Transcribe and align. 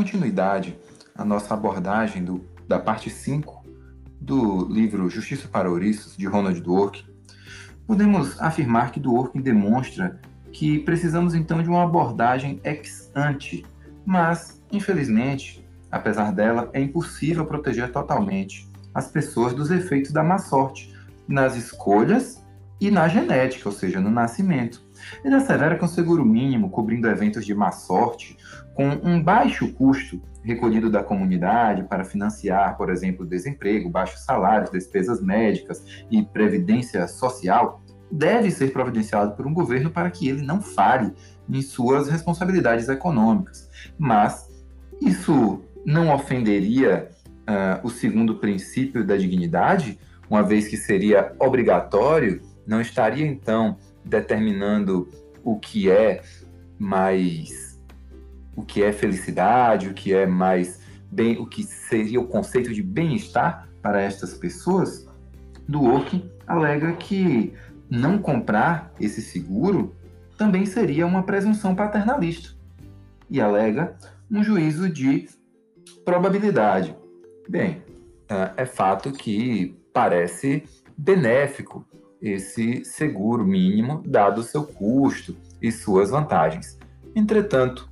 Continuidade 0.00 0.78
à 1.14 1.26
nossa 1.26 1.52
abordagem 1.52 2.24
do, 2.24 2.42
da 2.66 2.78
parte 2.78 3.10
5 3.10 3.62
do 4.18 4.66
livro 4.66 5.10
Justiça 5.10 5.46
para 5.46 5.70
Ouriços, 5.70 6.16
de 6.16 6.26
Ronald 6.26 6.58
Dworkin, 6.58 7.04
podemos 7.86 8.40
afirmar 8.40 8.92
que 8.92 8.98
Dworkin 8.98 9.42
demonstra 9.42 10.18
que 10.50 10.78
precisamos 10.78 11.34
então 11.34 11.62
de 11.62 11.68
uma 11.68 11.84
abordagem 11.84 12.62
ex 12.64 13.12
ante, 13.14 13.62
mas, 14.06 14.62
infelizmente, 14.72 15.62
apesar 15.90 16.32
dela, 16.32 16.70
é 16.72 16.80
impossível 16.80 17.44
proteger 17.44 17.92
totalmente 17.92 18.66
as 18.94 19.06
pessoas 19.06 19.52
dos 19.52 19.70
efeitos 19.70 20.12
da 20.12 20.22
má 20.22 20.38
sorte 20.38 20.96
nas 21.28 21.56
escolhas 21.56 22.42
e 22.80 22.90
na 22.90 23.06
genética, 23.06 23.68
ou 23.68 23.74
seja, 23.74 24.00
no 24.00 24.10
nascimento. 24.10 24.82
Ele 25.22 25.34
assevera 25.34 25.76
que 25.76 25.84
um 25.84 25.88
seguro 25.88 26.24
mínimo 26.24 26.70
cobrindo 26.70 27.06
eventos 27.06 27.44
de 27.44 27.54
má 27.54 27.70
sorte, 27.70 28.38
com 28.80 28.98
um 29.06 29.22
baixo 29.22 29.70
custo 29.74 30.22
recolhido 30.42 30.88
da 30.88 31.02
comunidade 31.02 31.82
para 31.82 32.02
financiar, 32.02 32.78
por 32.78 32.88
exemplo, 32.88 33.26
desemprego, 33.26 33.90
baixos 33.90 34.24
salários, 34.24 34.70
despesas 34.70 35.22
médicas 35.22 35.84
e 36.10 36.22
previdência 36.22 37.06
social, 37.06 37.82
deve 38.10 38.50
ser 38.50 38.72
providenciado 38.72 39.36
por 39.36 39.46
um 39.46 39.52
governo 39.52 39.90
para 39.90 40.10
que 40.10 40.30
ele 40.30 40.40
não 40.40 40.62
fale 40.62 41.12
em 41.46 41.60
suas 41.60 42.08
responsabilidades 42.08 42.88
econômicas. 42.88 43.68
Mas 43.98 44.48
isso 44.98 45.62
não 45.84 46.14
ofenderia 46.14 47.10
uh, 47.40 47.86
o 47.86 47.90
segundo 47.90 48.36
princípio 48.36 49.06
da 49.06 49.14
dignidade, 49.14 49.98
uma 50.30 50.42
vez 50.42 50.68
que 50.68 50.78
seria 50.78 51.34
obrigatório, 51.38 52.40
não 52.66 52.80
estaria 52.80 53.26
então 53.26 53.76
determinando 54.02 55.06
o 55.44 55.58
que 55.58 55.90
é 55.90 56.22
mais 56.78 57.69
o 58.60 58.62
que 58.62 58.82
é 58.82 58.92
felicidade, 58.92 59.88
o 59.88 59.94
que 59.94 60.12
é 60.12 60.26
mais 60.26 60.80
bem, 61.10 61.38
o 61.38 61.46
que 61.46 61.62
seria 61.64 62.20
o 62.20 62.26
conceito 62.26 62.72
de 62.74 62.82
bem-estar 62.82 63.68
para 63.80 64.00
estas 64.02 64.34
pessoas, 64.34 65.08
Dworkin 65.66 66.30
alega 66.46 66.92
que 66.92 67.54
não 67.88 68.18
comprar 68.18 68.92
esse 69.00 69.22
seguro 69.22 69.94
também 70.36 70.66
seria 70.66 71.06
uma 71.06 71.22
presunção 71.22 71.74
paternalista 71.74 72.50
e 73.30 73.40
alega 73.40 73.96
um 74.30 74.42
juízo 74.42 74.88
de 74.88 75.28
probabilidade. 76.04 76.94
Bem, 77.48 77.82
é, 78.28 78.62
é 78.62 78.66
fato 78.66 79.10
que 79.10 79.74
parece 79.92 80.64
benéfico 80.96 81.84
esse 82.20 82.84
seguro 82.84 83.44
mínimo, 83.44 84.02
dado 84.06 84.42
seu 84.42 84.64
custo 84.64 85.34
e 85.62 85.72
suas 85.72 86.10
vantagens. 86.10 86.78
Entretanto, 87.14 87.89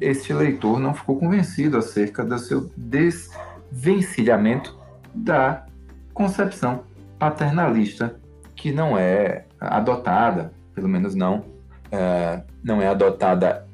este 0.00 0.32
leitor 0.32 0.78
não 0.78 0.94
ficou 0.94 1.16
convencido 1.16 1.78
acerca 1.78 2.24
do 2.24 2.38
seu 2.38 2.70
desvencilhamento 2.76 4.78
da 5.14 5.66
concepção 6.12 6.84
paternalista 7.18 8.16
que 8.54 8.70
não 8.70 8.98
é 8.98 9.44
adotada, 9.60 10.52
pelo 10.74 10.88
menos 10.88 11.14
não, 11.14 11.44
é, 11.90 12.42
não 12.62 12.82
é 12.82 12.88
adotada 12.88 13.66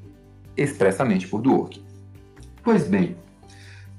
expressamente 0.57 1.27
por 1.27 1.43
Dworkin. 1.43 1.85
Pois 2.63 2.87
bem, 2.87 3.17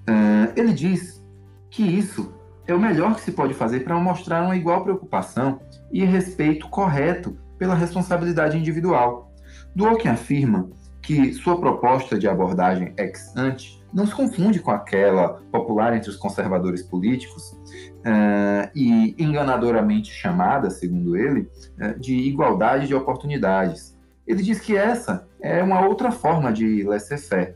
é, 0.07 0.59
ele 0.59 0.73
diz 0.73 1.21
que 1.69 1.83
isso 1.83 2.33
é 2.67 2.73
o 2.73 2.79
melhor 2.79 3.15
que 3.15 3.21
se 3.21 3.31
pode 3.31 3.53
fazer 3.53 3.81
para 3.81 3.95
mostrar 3.95 4.43
uma 4.43 4.55
igual 4.55 4.83
preocupação 4.83 5.59
e 5.91 6.05
respeito 6.05 6.69
correto 6.69 7.37
pela 7.57 7.75
responsabilidade 7.75 8.57
individual. 8.57 9.31
Dworkin 9.75 10.09
afirma 10.09 10.69
que 11.09 11.33
sua 11.33 11.59
proposta 11.59 12.19
de 12.19 12.27
abordagem 12.27 12.93
ex 12.95 13.35
ante 13.35 13.83
não 13.91 14.05
se 14.05 14.13
confunde 14.13 14.59
com 14.59 14.69
aquela 14.69 15.41
popular 15.51 15.95
entre 15.95 16.07
os 16.07 16.15
conservadores 16.15 16.83
políticos 16.83 17.57
uh, 18.05 18.69
e 18.75 19.15
enganadoramente 19.17 20.11
chamada, 20.11 20.69
segundo 20.69 21.17
ele, 21.17 21.49
uh, 21.81 21.99
de 21.99 22.13
igualdade 22.13 22.85
de 22.85 22.93
oportunidades. 22.93 23.97
Ele 24.27 24.43
diz 24.43 24.59
que 24.59 24.77
essa 24.77 25.27
é 25.41 25.63
uma 25.63 25.83
outra 25.83 26.11
forma 26.11 26.53
de 26.53 26.83
laissez-faire. 26.83 27.55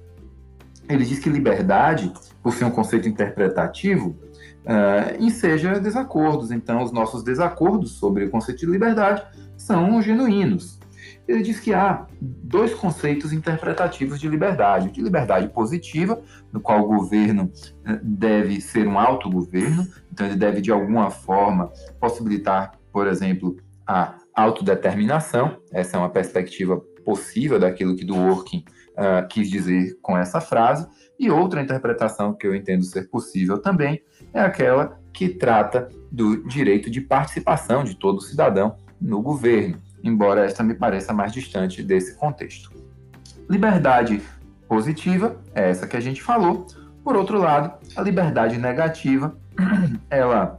Ele 0.89 1.05
diz 1.05 1.19
que 1.19 1.29
liberdade, 1.29 2.11
por 2.41 2.55
ser 2.55 2.65
um 2.65 2.71
conceito 2.71 3.07
interpretativo, 3.07 4.17
uh, 4.65 5.23
enseja 5.23 5.79
desacordos. 5.79 6.49
Então, 6.49 6.81
os 6.81 6.91
nossos 6.91 7.23
desacordos 7.23 7.91
sobre 7.91 8.25
o 8.25 8.31
conceito 8.31 8.61
de 8.61 8.65
liberdade 8.65 9.23
são 9.55 10.01
genuínos. 10.01 10.79
Ele 11.27 11.41
diz 11.41 11.59
que 11.59 11.73
há 11.73 12.05
dois 12.21 12.73
conceitos 12.73 13.31
interpretativos 13.31 14.19
de 14.19 14.27
liberdade: 14.27 14.91
de 14.91 15.01
liberdade 15.01 15.47
positiva, 15.49 16.21
no 16.51 16.59
qual 16.59 16.81
o 16.81 16.87
governo 16.87 17.51
uh, 17.87 17.99
deve 18.03 18.59
ser 18.61 18.87
um 18.87 18.99
autogoverno, 18.99 19.87
então 20.11 20.25
ele 20.25 20.35
deve 20.35 20.61
de 20.61 20.71
alguma 20.71 21.09
forma 21.09 21.71
possibilitar, 21.99 22.71
por 22.91 23.07
exemplo, 23.07 23.57
a 23.87 24.15
autodeterminação. 24.35 25.57
Essa 25.71 25.97
é 25.97 25.99
uma 25.99 26.09
perspectiva 26.09 26.81
possível 27.03 27.59
daquilo 27.59 27.95
que 27.95 28.05
Dworkin 28.05 28.63
uh, 28.93 29.27
quis 29.27 29.49
dizer 29.49 29.97
com 30.01 30.17
essa 30.17 30.39
frase. 30.39 30.87
E 31.19 31.29
outra 31.29 31.61
interpretação 31.61 32.33
que 32.33 32.47
eu 32.47 32.55
entendo 32.55 32.83
ser 32.83 33.09
possível 33.09 33.57
também 33.59 34.01
é 34.33 34.41
aquela 34.41 34.99
que 35.11 35.29
trata 35.29 35.89
do 36.11 36.47
direito 36.47 36.89
de 36.89 37.01
participação 37.01 37.83
de 37.83 37.95
todo 37.95 38.21
cidadão 38.21 38.75
no 38.99 39.21
governo, 39.21 39.77
embora 40.03 40.45
esta 40.45 40.63
me 40.63 40.73
pareça 40.73 41.13
mais 41.13 41.31
distante 41.31 41.81
desse 41.81 42.15
contexto. 42.15 42.71
Liberdade 43.49 44.21
positiva 44.67 45.37
é 45.53 45.69
essa 45.69 45.87
que 45.87 45.95
a 45.95 45.99
gente 45.99 46.21
falou. 46.21 46.67
Por 47.03 47.15
outro 47.15 47.37
lado, 47.37 47.73
a 47.95 48.01
liberdade 48.01 48.57
negativa, 48.57 49.35
ela 50.09 50.57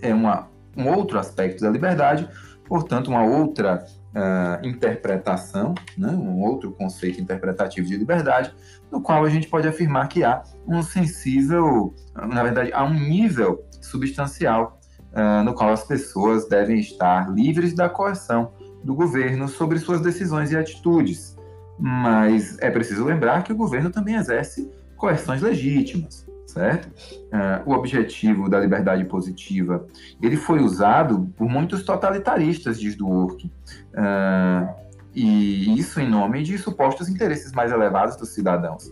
é 0.00 0.14
uma, 0.14 0.48
um 0.76 0.88
outro 0.88 1.18
aspecto 1.18 1.62
da 1.62 1.70
liberdade, 1.70 2.28
portanto, 2.66 3.08
uma 3.08 3.24
outra 3.24 3.84
uh, 4.14 4.66
interpretação, 4.66 5.74
né, 5.96 6.10
um 6.10 6.40
outro 6.42 6.70
conceito 6.72 7.20
interpretativo 7.20 7.86
de 7.86 7.96
liberdade, 7.96 8.54
no 8.90 9.00
qual 9.00 9.24
a 9.24 9.30
gente 9.30 9.48
pode 9.48 9.66
afirmar 9.66 10.08
que 10.08 10.22
há 10.22 10.42
um 10.66 10.82
sensível, 10.82 11.94
na 12.14 12.42
verdade, 12.42 12.72
há 12.72 12.84
um 12.84 12.94
nível 12.94 13.64
substancial 13.80 14.77
uh, 15.12 15.42
no 15.44 15.54
qual 15.54 15.70
as 15.70 15.84
pessoas 15.84 16.48
devem 16.48 16.78
estar 16.78 17.30
livres 17.32 17.74
da 17.74 17.88
coerção 17.88 18.52
do 18.82 18.94
governo 18.94 19.48
sobre 19.48 19.78
suas 19.78 20.00
decisões 20.00 20.52
e 20.52 20.56
atitudes. 20.56 21.36
Mas 21.78 22.58
é 22.60 22.70
preciso 22.70 23.04
lembrar 23.04 23.42
que 23.44 23.52
o 23.52 23.56
governo 23.56 23.90
também 23.90 24.16
exerce 24.16 24.70
coerções 24.96 25.42
legítimas 25.42 26.28
certo? 26.48 26.88
Uh, 27.26 27.70
o 27.70 27.72
objetivo 27.72 28.48
da 28.48 28.58
liberdade 28.58 29.04
positiva, 29.04 29.86
ele 30.20 30.36
foi 30.36 30.60
usado 30.60 31.32
por 31.36 31.48
muitos 31.48 31.82
totalitaristas, 31.84 32.80
diz 32.80 32.96
Dworkin, 32.96 33.52
uh, 33.92 34.68
e 35.14 35.78
isso 35.78 36.00
em 36.00 36.08
nome 36.08 36.42
de 36.42 36.56
supostos 36.58 37.08
interesses 37.08 37.52
mais 37.52 37.70
elevados 37.70 38.16
dos 38.16 38.30
cidadãos. 38.30 38.90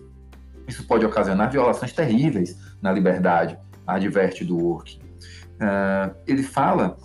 Isso 0.69 0.87
pode 0.87 1.07
ocasionar 1.07 1.51
violações 1.51 1.93
terríveis 1.93 2.59
na 2.83 2.93
liberdade, 2.93 3.59
adverte 3.87 4.45
Dworkin. 4.45 5.06
Uh, 5.57 6.15
ele 6.27 6.43
fala 6.43 6.97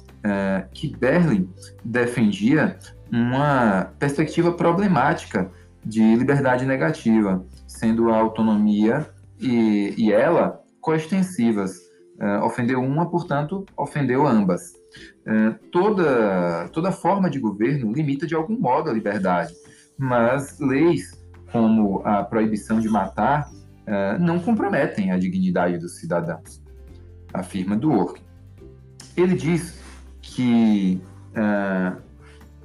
que 0.72 0.96
Berlin 0.96 1.50
defendia 1.84 2.78
uma 3.12 3.92
perspectiva 3.98 4.52
problemática 4.52 5.50
de 5.84 6.16
liberdade 6.16 6.64
negativa, 6.64 7.44
sendo 7.68 8.12
a 8.12 8.18
autonomia 8.18 9.10
e, 9.40 9.96
e 9.98 10.14
ela 10.14 10.62
coextensivas. 10.80 11.78
Uh, 12.20 12.46
ofendeu 12.46 12.80
uma, 12.84 13.10
portanto, 13.10 13.66
ofendeu 13.76 14.28
ambas. 14.28 14.74
Uh, 15.26 15.56
toda, 15.72 16.68
toda 16.72 16.92
forma 16.92 17.30
de 17.32 17.40
governo 17.40 17.92
limita 17.92 18.28
de 18.28 18.36
algum 18.36 18.60
modo 18.60 18.92
a 18.92 18.94
liberdade, 18.94 19.54
mas 19.98 20.60
leis 20.60 21.20
como 21.52 22.02
a 22.06 22.24
proibição 22.24 22.80
de 22.80 22.88
matar 22.88 23.50
uh, 23.50 24.20
não 24.20 24.40
comprometem 24.40 25.12
a 25.12 25.18
dignidade 25.18 25.80
dos 25.80 26.00
cidadãos, 26.00 26.62
afirma 27.34 27.76
Dworkin. 27.76 28.24
Ele 29.16 29.36
diz 29.36 29.80
que 30.22 31.02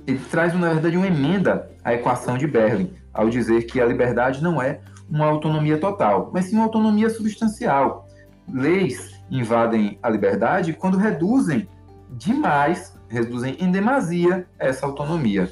ele 0.07 0.21
traz, 0.31 0.55
na 0.55 0.73
verdade, 0.73 0.97
uma 0.97 1.07
emenda 1.07 1.71
à 1.85 1.93
equação 1.95 2.39
de 2.39 2.47
Berlin, 2.47 2.93
ao 3.13 3.29
dizer 3.29 3.63
que 3.63 3.81
a 3.81 3.87
liberdade 3.87 4.43
não 4.43 4.63
é 4.63 4.81
uma 5.09 5.27
autonomia 5.27 5.79
total, 5.79 6.31
mas 6.33 6.47
sim 6.47 6.57
uma 6.57 6.65
autonomia 6.65 7.11
substancial. 7.11 8.07
Leis 8.53 9.21
invadem 9.31 9.99
a 10.03 10.09
liberdade 10.09 10.73
quando 10.73 10.97
reduzem 10.97 11.69
demais, 12.11 12.97
reduzem 13.09 13.57
em 13.59 13.71
demasia 13.71 14.47
essa 14.59 14.87
autonomia. 14.87 15.51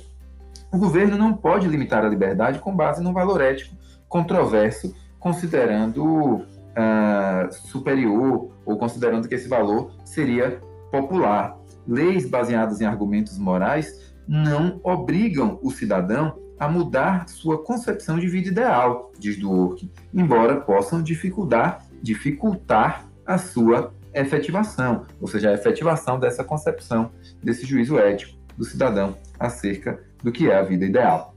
O 0.73 0.79
governo 0.79 1.17
não 1.17 1.33
pode 1.33 1.69
limitar 1.69 2.05
a 2.05 2.09
liberdade 2.09 2.59
com 2.59 2.75
base 2.75 3.03
num 3.03 3.13
valor 3.13 3.41
ético 3.41 3.77
controverso, 4.09 4.95
considerando 5.19 6.05
uh, 6.05 7.53
superior 7.53 8.51
ou 8.65 8.77
considerando 8.77 9.29
que 9.29 9.35
esse 9.35 9.49
valor 9.49 9.91
seria 10.05 10.61
popular. 10.95 11.59
Leis 11.89 12.29
baseadas 12.29 12.81
em 12.81 12.85
argumentos 12.85 13.37
morais 13.37 14.15
não 14.29 14.81
obrigam 14.85 15.59
o 15.61 15.71
cidadão 15.71 16.39
a 16.59 16.69
mudar 16.69 17.29
sua 17.29 17.63
concepção 17.63 18.19
de 18.19 18.29
vida 18.29 18.49
ideal, 18.49 19.13
diz 19.19 19.37
Dworkin, 19.37 19.91
embora 20.15 20.61
possam 20.61 21.03
dificultar, 21.03 21.85
dificultar 22.01 23.07
a 23.27 23.37
sua 23.39 23.93
efetivação, 24.15 25.05
ou 25.21 25.27
seja, 25.27 25.51
a 25.51 25.55
efetivação 25.55 26.21
dessa 26.21 26.45
concepção, 26.45 27.11
desse 27.43 27.67
juízo 27.67 27.99
ético 27.99 28.39
do 28.57 28.65
cidadão 28.65 29.17
acerca 29.39 30.01
do 30.23 30.31
que 30.31 30.49
é 30.49 30.57
a 30.57 30.63
vida 30.63 30.85
ideal. 30.85 31.35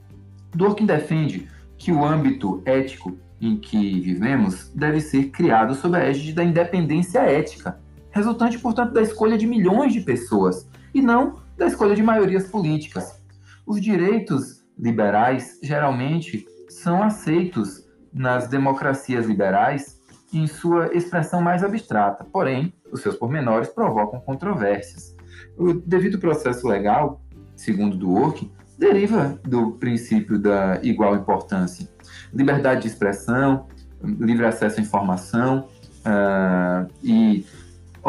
Dworkin 0.56 0.86
defende 0.86 1.50
que 1.78 1.92
o 1.92 2.06
âmbito 2.06 2.62
ético 2.64 3.18
em 3.42 3.58
que 3.58 4.00
vivemos 4.00 4.72
deve 4.74 5.02
ser 5.02 5.30
criado 5.30 5.74
sob 5.74 5.98
a 5.98 6.04
égide 6.04 6.34
da 6.34 6.44
independência 6.44 7.20
ética, 7.20 7.80
resultante, 8.18 8.60
portanto, 8.60 8.94
da 8.94 9.02
escolha 9.02 9.38
de 9.38 9.48
milhões 9.48 9.94
de 9.94 10.02
pessoas 10.02 10.68
e 10.94 11.02
não 11.02 11.36
da 11.58 11.68
escolha 11.68 11.96
de 11.96 12.04
maiorias 12.04 12.48
políticas. 12.48 13.22
Os 13.66 13.82
direitos 13.82 14.64
liberais 14.78 15.60
geralmente 15.64 16.46
são 16.70 17.02
aceitos 17.02 17.88
nas 18.14 18.48
democracias 18.48 19.26
liberais 19.26 19.98
em 20.34 20.46
sua 20.46 20.94
expressão 20.94 21.42
mais 21.42 21.64
abstrata, 21.64 22.26
porém, 22.26 22.74
os 22.92 23.02
seus 23.02 23.16
pormenores 23.16 23.70
provocam 23.70 24.20
controvérsias. 24.20 25.16
O 25.58 25.74
devido 25.74 26.20
processo 26.20 26.68
legal, 26.68 27.22
segundo 27.56 27.98
Dworkin, 27.98 28.52
deriva 28.78 29.40
do 29.44 29.72
princípio 29.72 30.38
da 30.38 30.80
igual 30.84 31.16
importância. 31.16 31.88
Liberdade 32.34 32.82
de 32.82 32.88
expressão, 32.88 33.68
livre 34.04 34.46
acesso 34.46 34.80
à 34.80 34.84
informação 34.84 35.68
uh, 36.06 36.92
e 37.04 37.46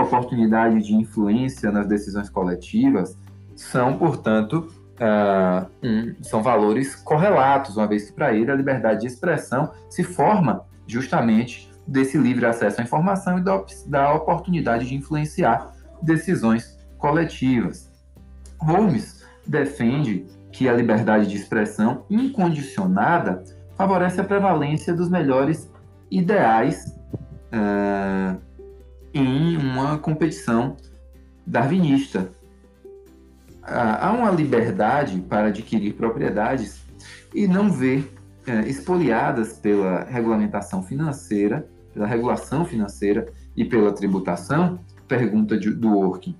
oportunidade 0.02 0.82
de 0.82 0.94
influência 0.94 1.70
nas 1.70 1.86
decisões 1.86 2.28
coletivas 2.30 3.18
são, 3.56 3.96
portanto, 3.98 4.68
uh, 5.00 5.68
um, 5.82 6.14
são 6.22 6.42
valores 6.42 6.94
correlatos, 6.94 7.76
uma 7.76 7.86
vez 7.86 8.06
que 8.06 8.12
para 8.12 8.32
ele 8.32 8.50
a 8.50 8.54
liberdade 8.54 9.00
de 9.00 9.06
expressão 9.06 9.70
se 9.88 10.04
forma 10.04 10.64
justamente 10.86 11.70
desse 11.86 12.18
livre 12.18 12.46
acesso 12.46 12.80
à 12.80 12.84
informação 12.84 13.38
e 13.38 13.42
da, 13.42 13.64
da 13.86 14.14
oportunidade 14.14 14.86
de 14.86 14.94
influenciar 14.94 15.72
decisões 16.02 16.78
coletivas. 16.98 17.90
Holmes 18.60 19.24
defende 19.46 20.26
que 20.52 20.68
a 20.68 20.72
liberdade 20.72 21.26
de 21.26 21.36
expressão 21.36 22.04
incondicionada 22.10 23.42
favorece 23.76 24.20
a 24.20 24.24
prevalência 24.24 24.92
dos 24.92 25.08
melhores 25.08 25.70
ideais 26.10 26.96
uh, 27.52 28.47
em 29.12 29.56
uma 29.56 29.98
competição 29.98 30.76
darwinista. 31.46 32.30
Há 33.62 34.12
uma 34.12 34.30
liberdade 34.30 35.20
para 35.20 35.48
adquirir 35.48 35.94
propriedades 35.94 36.80
e 37.34 37.46
não 37.46 37.70
ver 37.70 38.10
uh, 38.46 38.66
expoliadas 38.66 39.52
pela 39.52 40.04
regulamentação 40.04 40.82
financeira, 40.82 41.68
pela 41.92 42.06
regulação 42.06 42.64
financeira 42.64 43.26
e 43.56 43.64
pela 43.64 43.92
tributação, 43.92 44.78
pergunta 45.06 45.58
de, 45.58 45.70
do 45.70 45.98
Orkin. 45.98 46.34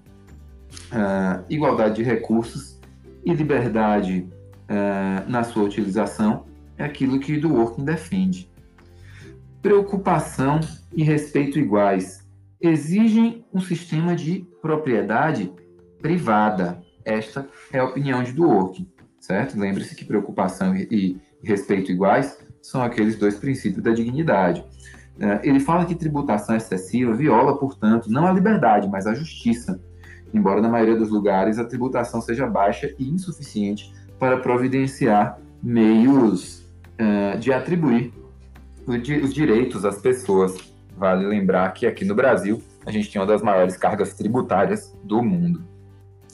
Uh, 0.91 1.45
igualdade 1.51 1.97
de 1.97 2.03
recursos 2.03 2.79
e 3.25 3.35
liberdade 3.35 4.27
uh, 4.65 5.31
na 5.31 5.45
sua 5.45 5.65
utilização 5.65 6.47
é 6.79 6.85
aquilo 6.85 7.19
que 7.19 7.37
do 7.37 7.53
Working 7.53 7.85
defende. 7.85 8.51
Preocupação 9.61 10.61
e 10.95 11.03
respeito 11.03 11.59
iguais 11.59 12.28
exigem 12.61 13.45
um 13.53 13.61
sistema 13.61 14.15
de 14.15 14.47
propriedade 14.61 15.53
privada. 16.01 16.83
Esta 17.05 17.49
é 17.73 17.79
a 17.79 17.85
opinião 17.85 18.23
de 18.23 18.33
Dworkin, 18.33 18.89
certo? 19.21 19.59
Lembre-se 19.59 19.95
que 19.95 20.05
preocupação 20.05 20.75
e, 20.77 21.21
respeito 21.43 21.93
iguais 21.93 22.39
são 22.61 22.83
aqueles 22.83 23.17
dois 23.17 23.37
princípios 23.37 23.83
da 23.83 23.93
dignidade. 23.93 24.61
Uh, 25.17 25.41
ele 25.43 25.61
fala 25.61 25.85
que 25.85 25.95
tributação 25.95 26.57
excessiva 26.57 27.15
viola, 27.15 27.57
portanto, 27.57 28.11
não 28.11 28.27
a 28.27 28.33
liberdade, 28.33 28.89
mas 28.89 29.07
a 29.07 29.15
justiça 29.15 29.81
embora 30.33 30.61
na 30.61 30.69
maioria 30.69 30.97
dos 30.97 31.11
lugares 31.11 31.59
a 31.59 31.65
tributação 31.65 32.21
seja 32.21 32.47
baixa 32.47 32.93
e 32.99 33.09
insuficiente 33.09 33.93
para 34.19 34.39
providenciar 34.39 35.39
meios 35.63 36.61
uh, 37.01 37.39
de 37.39 37.53
atribuir 37.53 38.13
os 38.87 39.35
direitos 39.35 39.85
às 39.85 39.99
pessoas. 39.99 40.57
Vale 40.99 41.27
lembrar 41.27 41.73
que 41.73 41.87
aqui 41.87 42.05
no 42.05 42.15
Brasil 42.15 42.63
a 42.85 42.91
gente 42.91 43.11
tem 43.11 43.21
uma 43.21 43.27
das 43.27 43.43
maiores 43.43 43.77
cargas 43.77 44.15
tributárias 44.15 44.95
do 45.05 45.23
mundo. 45.23 45.65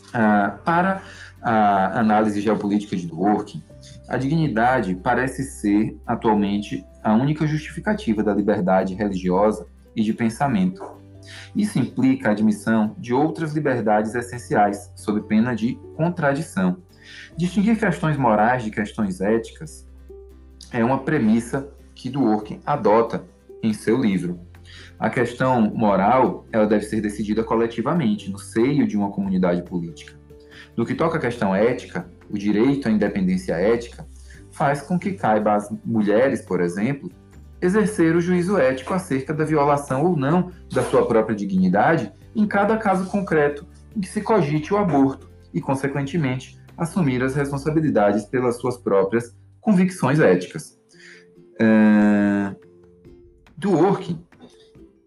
Uh, 0.08 0.58
para 0.64 1.02
a 1.42 1.98
análise 1.98 2.40
geopolítica 2.40 2.96
de 2.96 3.06
Dworkin, 3.06 3.62
a 4.08 4.16
dignidade 4.16 4.94
parece 4.94 5.42
ser 5.44 5.98
atualmente 6.06 6.84
a 7.02 7.12
única 7.12 7.46
justificativa 7.46 8.22
da 8.22 8.32
liberdade 8.32 8.94
religiosa 8.94 9.66
e 9.94 10.02
de 10.02 10.12
pensamento 10.12 10.94
isso 11.54 11.78
implica 11.78 12.28
a 12.28 12.32
admissão 12.32 12.94
de 12.98 13.14
outras 13.14 13.52
liberdades 13.52 14.14
essenciais, 14.14 14.90
sob 14.94 15.22
pena 15.22 15.54
de 15.54 15.78
contradição. 15.96 16.78
Distinguir 17.36 17.78
questões 17.78 18.16
morais 18.16 18.62
de 18.62 18.70
questões 18.70 19.20
éticas 19.20 19.86
é 20.72 20.84
uma 20.84 20.98
premissa 20.98 21.68
que 21.94 22.10
Dworkin 22.10 22.60
adota 22.64 23.24
em 23.62 23.72
seu 23.72 24.00
livro. 24.00 24.40
A 24.98 25.10
questão 25.10 25.74
moral 25.74 26.46
ela 26.52 26.66
deve 26.66 26.84
ser 26.84 27.00
decidida 27.00 27.42
coletivamente, 27.42 28.30
no 28.30 28.38
seio 28.38 28.86
de 28.86 28.96
uma 28.96 29.10
comunidade 29.10 29.62
política. 29.62 30.18
No 30.76 30.84
que 30.84 30.94
toca 30.94 31.18
à 31.18 31.20
questão 31.20 31.54
ética, 31.54 32.08
o 32.30 32.38
direito 32.38 32.88
à 32.88 32.90
independência 32.90 33.54
ética 33.54 34.06
faz 34.50 34.82
com 34.82 34.98
que 34.98 35.12
caiba 35.12 35.54
às 35.54 35.68
mulheres, 35.84 36.42
por 36.42 36.60
exemplo, 36.60 37.10
exercer 37.60 38.14
o 38.14 38.20
juízo 38.20 38.58
ético 38.58 38.92
acerca 38.92 39.32
da 39.32 39.44
violação 39.44 40.04
ou 40.04 40.16
não 40.16 40.50
da 40.72 40.82
sua 40.82 41.06
própria 41.06 41.34
dignidade 41.34 42.12
em 42.34 42.46
cada 42.46 42.76
caso 42.76 43.08
concreto 43.10 43.66
em 43.96 44.00
que 44.00 44.08
se 44.08 44.20
cogite 44.20 44.74
o 44.74 44.76
aborto 44.76 45.30
e, 45.52 45.60
consequentemente, 45.60 46.60
assumir 46.76 47.22
as 47.22 47.34
responsabilidades 47.34 48.24
pelas 48.24 48.56
suas 48.56 48.76
próprias 48.76 49.34
convicções 49.60 50.18
éticas. 50.18 50.78
É... 51.60 52.54
Dworkin, 53.56 54.20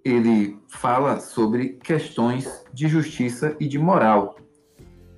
ele 0.08 0.58
fala 0.68 1.20
sobre 1.20 1.70
questões 1.84 2.64
de 2.74 2.88
justiça 2.88 3.56
e 3.60 3.68
de 3.68 3.78
moral, 3.78 4.38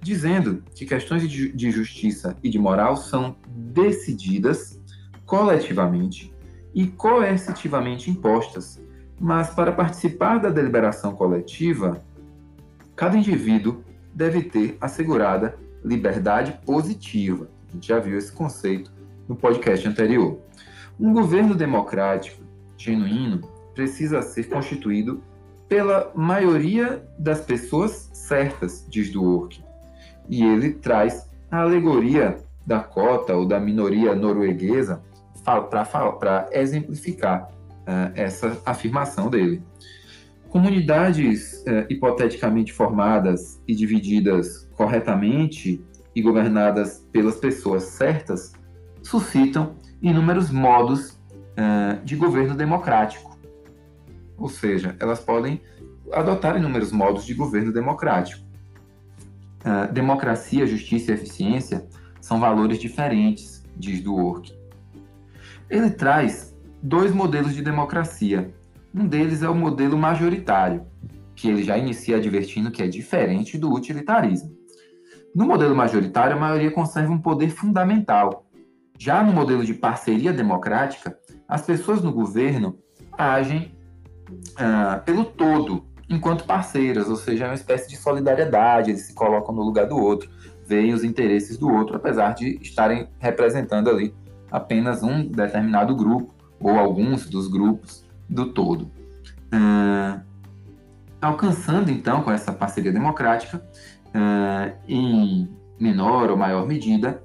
dizendo 0.01 0.63
que 0.73 0.85
questões 0.85 1.29
de 1.29 1.71
justiça 1.71 2.35
e 2.43 2.49
de 2.49 2.57
moral 2.57 2.95
são 2.95 3.35
decididas 3.47 4.79
coletivamente 5.25 6.33
e 6.73 6.87
coercitivamente 6.87 8.09
impostas, 8.09 8.81
mas 9.19 9.49
para 9.49 9.71
participar 9.71 10.39
da 10.39 10.49
deliberação 10.49 11.13
coletiva, 11.13 12.01
cada 12.95 13.17
indivíduo 13.17 13.83
deve 14.13 14.43
ter 14.43 14.77
assegurada 14.79 15.57
liberdade 15.83 16.59
positiva. 16.65 17.49
A 17.69 17.73
gente 17.73 17.87
já 17.87 17.99
viu 17.99 18.17
esse 18.17 18.31
conceito 18.31 18.91
no 19.27 19.35
podcast 19.35 19.87
anterior. 19.87 20.39
Um 20.99 21.13
governo 21.13 21.55
democrático 21.55 22.43
genuíno 22.77 23.41
precisa 23.79 24.21
ser 24.21 24.49
constituído 24.49 25.23
pela 25.69 26.11
maioria 26.13 27.01
das 27.17 27.39
pessoas 27.39 28.09
certas, 28.11 28.85
diz 28.89 29.09
Dworkin. 29.09 29.63
E 30.27 30.43
ele 30.43 30.73
traz 30.73 31.29
a 31.49 31.61
alegoria 31.61 32.39
da 32.67 32.81
cota 32.81 33.37
ou 33.37 33.45
da 33.47 33.57
minoria 33.57 34.13
norueguesa 34.13 35.01
para 35.45 36.49
exemplificar 36.51 37.49
uh, 37.49 38.11
essa 38.15 38.61
afirmação 38.65 39.29
dele. 39.29 39.63
Comunidades 40.49 41.63
uh, 41.63 41.85
hipoteticamente 41.89 42.73
formadas 42.73 43.61
e 43.65 43.73
divididas 43.73 44.69
corretamente 44.75 45.81
e 46.13 46.21
governadas 46.21 47.07
pelas 47.13 47.37
pessoas 47.37 47.83
certas 47.83 48.51
suscitam 49.01 49.75
inúmeros 50.01 50.51
modos 50.51 51.11
uh, 51.11 52.03
de 52.03 52.17
governo 52.17 52.55
democrático. 52.55 53.28
Ou 54.39 54.49
seja, 54.49 54.95
elas 54.99 55.19
podem 55.19 55.61
adotar 56.11 56.57
inúmeros 56.57 56.91
modos 56.91 57.25
de 57.25 57.33
governo 57.33 57.71
democrático. 57.71 58.47
democracia, 59.91 60.65
justiça 60.65 61.11
e 61.11 61.13
eficiência 61.15 61.85
são 62.21 62.39
valores 62.39 62.79
diferentes, 62.79 63.63
diz 63.75 64.01
Dworkin. 64.01 64.53
Ele 65.69 65.91
traz 65.91 66.55
dois 66.81 67.13
modelos 67.13 67.53
de 67.53 67.61
democracia. 67.61 68.53
Um 68.95 69.05
deles 69.05 69.43
é 69.43 69.49
o 69.49 69.53
modelo 69.53 69.97
majoritário, 69.97 70.87
que 71.35 71.47
ele 71.47 71.63
já 71.63 71.77
inicia 71.77 72.17
advertindo 72.17 72.71
que 72.71 72.81
é 72.81 72.87
diferente 72.87 73.57
do 73.57 73.71
utilitarismo. 73.71 74.57
No 75.35 75.45
modelo 75.45 75.75
majoritário, 75.75 76.35
a 76.35 76.39
maioria 76.39 76.71
conserva 76.71 77.11
um 77.11 77.21
poder 77.21 77.49
fundamental. 77.49 78.49
Já 78.97 79.23
no 79.23 79.31
modelo 79.31 79.63
de 79.63 79.73
parceria 79.73 80.33
democrática, 80.33 81.17
as 81.47 81.61
pessoas 81.61 82.01
no 82.01 82.11
governo 82.11 82.79
agem 83.17 83.71
ah, 84.57 85.01
pelo 85.05 85.25
todo, 85.25 85.85
enquanto 86.09 86.43
parceiras, 86.45 87.07
ou 87.09 87.15
seja, 87.15 87.45
é 87.45 87.47
uma 87.47 87.55
espécie 87.55 87.89
de 87.89 87.95
solidariedade, 87.97 88.91
eles 88.91 89.03
se 89.03 89.13
colocam 89.13 89.53
no 89.53 89.61
lugar 89.61 89.87
do 89.87 89.97
outro. 89.97 90.29
veem 90.65 90.93
os 90.93 91.03
interesses 91.03 91.57
do 91.57 91.67
outro, 91.67 91.95
apesar 91.95 92.35
de 92.35 92.59
estarem 92.61 93.07
representando 93.17 93.89
ali 93.89 94.13
apenas 94.51 95.01
um 95.01 95.25
determinado 95.25 95.95
grupo 95.95 96.33
ou 96.59 96.77
alguns 96.77 97.27
dos 97.27 97.47
grupos 97.47 98.05
do 98.29 98.53
todo. 98.53 98.91
Uh, 99.51 100.21
alcançando 101.19 101.89
então 101.89 102.21
com 102.21 102.31
essa 102.31 102.51
parceria 102.51 102.91
democrática, 102.91 103.63
uh, 104.07 104.71
em 104.87 105.49
menor 105.79 106.29
ou 106.29 106.37
maior 106.37 106.67
medida, 106.67 107.23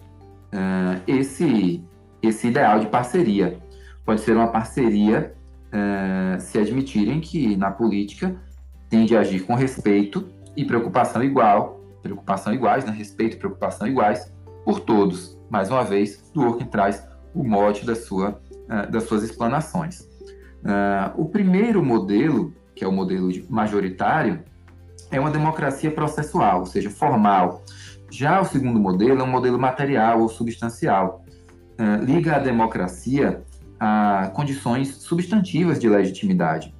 uh, 0.52 1.02
esse, 1.06 1.84
esse 2.22 2.48
ideal 2.48 2.80
de 2.80 2.86
parceria. 2.86 3.58
Pode 4.04 4.20
ser 4.20 4.36
uma 4.36 4.48
parceria 4.48 5.33
se 6.38 6.58
admitirem 6.58 7.20
que 7.20 7.56
na 7.56 7.70
política 7.70 8.36
tende 8.88 9.16
a 9.16 9.20
agir 9.20 9.40
com 9.40 9.54
respeito 9.54 10.28
e 10.56 10.64
preocupação 10.64 11.22
igual, 11.22 11.80
preocupação 12.02 12.52
iguais, 12.52 12.84
né? 12.84 12.92
respeito 12.92 13.36
e 13.36 13.38
preocupação 13.38 13.86
iguais 13.86 14.32
por 14.64 14.80
todos. 14.80 15.38
Mais 15.50 15.70
uma 15.70 15.84
vez, 15.84 16.30
Dworkin 16.32 16.66
traz 16.66 17.06
o 17.34 17.42
mote 17.42 17.84
da 17.84 17.94
sua, 17.94 18.40
uh, 18.50 18.90
das 18.90 19.04
suas 19.04 19.22
explanações. 19.22 20.00
Uh, 20.00 21.12
o 21.16 21.26
primeiro 21.26 21.82
modelo, 21.82 22.54
que 22.74 22.84
é 22.84 22.88
o 22.88 22.92
modelo 22.92 23.30
majoritário, 23.50 24.42
é 25.10 25.20
uma 25.20 25.30
democracia 25.30 25.90
processual, 25.90 26.60
ou 26.60 26.66
seja, 26.66 26.90
formal. 26.90 27.62
Já 28.10 28.40
o 28.40 28.44
segundo 28.44 28.78
modelo 28.78 29.20
é 29.20 29.24
um 29.24 29.30
modelo 29.30 29.58
material 29.58 30.20
ou 30.20 30.28
substancial. 30.28 31.24
Uh, 31.78 32.04
liga 32.04 32.36
a 32.36 32.38
democracia 32.38 33.42
a 33.84 34.28
condições 34.28 34.88
substantivas 34.96 35.78
de 35.78 35.90
legitimidade. 35.90 36.74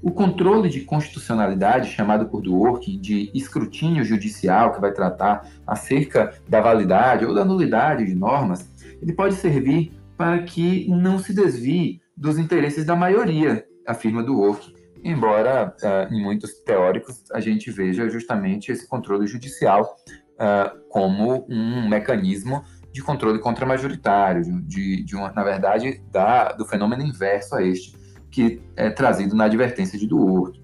O 0.00 0.10
controle 0.10 0.70
de 0.70 0.80
constitucionalidade, 0.80 1.90
chamado 1.90 2.26
por 2.26 2.40
Dworkin 2.40 2.98
de 2.98 3.30
escrutínio 3.34 4.02
judicial, 4.02 4.72
que 4.72 4.80
vai 4.80 4.92
tratar 4.92 5.46
acerca 5.66 6.32
da 6.48 6.60
validade 6.60 7.26
ou 7.26 7.34
da 7.34 7.44
nulidade 7.44 8.06
de 8.06 8.14
normas, 8.14 8.70
ele 9.02 9.12
pode 9.12 9.34
servir 9.34 9.92
para 10.16 10.42
que 10.42 10.88
não 10.88 11.18
se 11.18 11.34
desvie 11.34 12.00
dos 12.16 12.38
interesses 12.38 12.84
da 12.86 12.96
maioria, 12.96 13.66
afirma 13.86 14.22
Dworkin. 14.22 14.72
Embora 15.04 15.74
uh, 15.82 16.14
em 16.14 16.22
muitos 16.22 16.54
teóricos 16.60 17.24
a 17.32 17.40
gente 17.40 17.70
veja 17.70 18.08
justamente 18.08 18.72
esse 18.72 18.88
controle 18.88 19.26
judicial 19.26 19.96
uh, 20.34 20.78
como 20.88 21.44
um 21.48 21.88
mecanismo 21.88 22.64
de 22.98 23.04
controle 23.04 23.38
contra-majoritário, 23.38 24.42
de, 24.62 25.04
de 25.04 25.14
uma, 25.14 25.30
na 25.30 25.44
verdade, 25.44 26.02
da, 26.10 26.50
do 26.50 26.64
fenômeno 26.64 27.04
inverso 27.04 27.54
a 27.54 27.62
este, 27.62 27.96
que 28.28 28.60
é 28.74 28.90
trazido 28.90 29.36
na 29.36 29.44
advertência 29.44 29.96
de 29.96 30.04
Dworkin. 30.04 30.60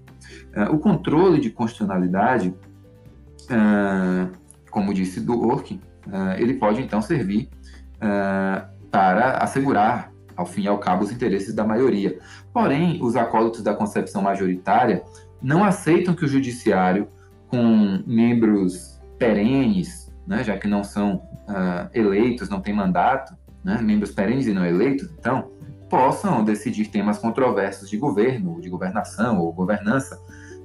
Uh, 0.53 0.75
o 0.75 0.79
controle 0.79 1.39
de 1.39 1.49
constitucionalidade, 1.49 2.53
uh, 3.49 4.29
como 4.69 4.93
disse 4.93 5.21
Dworkin, 5.21 5.79
uh, 6.07 6.37
ele 6.37 6.55
pode 6.55 6.81
então 6.81 7.01
servir 7.01 7.49
para 8.91 9.37
assegurar, 9.37 10.11
ao 10.35 10.45
fim 10.45 10.63
e 10.63 10.67
ao 10.67 10.77
cabo, 10.77 11.05
os 11.05 11.11
interesses 11.11 11.55
da 11.55 11.63
maioria. 11.63 12.19
Porém, 12.53 12.99
os 13.01 13.15
acólitos 13.15 13.63
da 13.63 13.73
concepção 13.73 14.21
majoritária 14.21 15.03
não 15.41 15.63
aceitam 15.63 16.13
que 16.13 16.25
o 16.25 16.27
judiciário, 16.27 17.07
com 17.47 18.03
membros 18.05 19.01
perenes, 19.17 20.04
né, 20.27 20.43
já 20.43 20.57
que 20.57 20.67
não 20.67 20.83
são 20.83 21.23
eleitos, 21.93 22.49
não 22.49 22.59
têm 22.59 22.73
mandato, 22.73 23.35
né, 23.63 23.79
membros 23.81 24.11
perenes 24.11 24.47
e 24.47 24.53
não 24.53 24.65
eleitos, 24.65 25.09
então, 25.17 25.51
possam 25.89 26.43
decidir 26.43 26.87
temas 26.87 27.17
controversos 27.17 27.89
de 27.89 27.97
governo, 27.97 28.59
de 28.59 28.69
governação 28.69 29.39
ou 29.39 29.51
governança, 29.53 30.19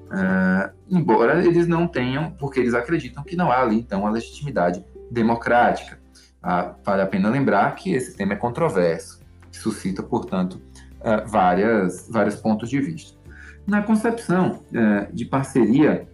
uh, 0.07 0.71
embora 0.89 1.45
eles 1.45 1.67
não 1.67 1.87
tenham, 1.87 2.33
porque 2.33 2.61
eles 2.61 2.75
acreditam 2.75 3.23
que 3.23 3.37
não 3.37 3.51
há 3.51 3.63
ali, 3.63 3.77
então, 3.77 4.07
a 4.07 4.11
legitimidade 4.11 4.85
democrática. 5.11 5.99
Uh, 6.43 6.75
vale 6.85 7.03
a 7.03 7.07
pena 7.07 7.29
lembrar 7.29 7.75
que 7.75 7.93
esse 7.93 8.17
tema 8.17 8.33
é 8.33 8.37
controverso, 8.37 9.21
suscita, 9.53 10.03
portanto, 10.03 10.61
uh, 11.01 11.29
várias, 11.29 12.09
vários 12.11 12.37
pontos 12.37 12.69
de 12.69 12.81
vista. 12.81 13.19
Na 13.67 13.83
concepção 13.83 14.65
de 15.13 15.27
parceria, 15.27 16.09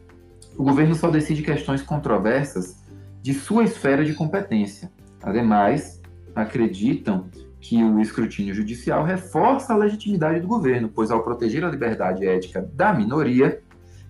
o 0.58 0.64
governo 0.64 0.94
só 0.94 1.08
decide 1.08 1.42
questões 1.42 1.80
controversas 1.80 2.84
de 3.26 3.34
sua 3.34 3.64
esfera 3.64 4.04
de 4.04 4.14
competência. 4.14 4.88
Ademais, 5.20 6.00
acreditam 6.32 7.28
que 7.60 7.82
o 7.82 8.00
escrutínio 8.00 8.54
judicial 8.54 9.02
reforça 9.02 9.72
a 9.72 9.76
legitimidade 9.76 10.38
do 10.38 10.46
governo, 10.46 10.88
pois, 10.88 11.10
ao 11.10 11.24
proteger 11.24 11.64
a 11.64 11.68
liberdade 11.68 12.24
ética 12.24 12.62
da 12.72 12.92
minoria, 12.92 13.60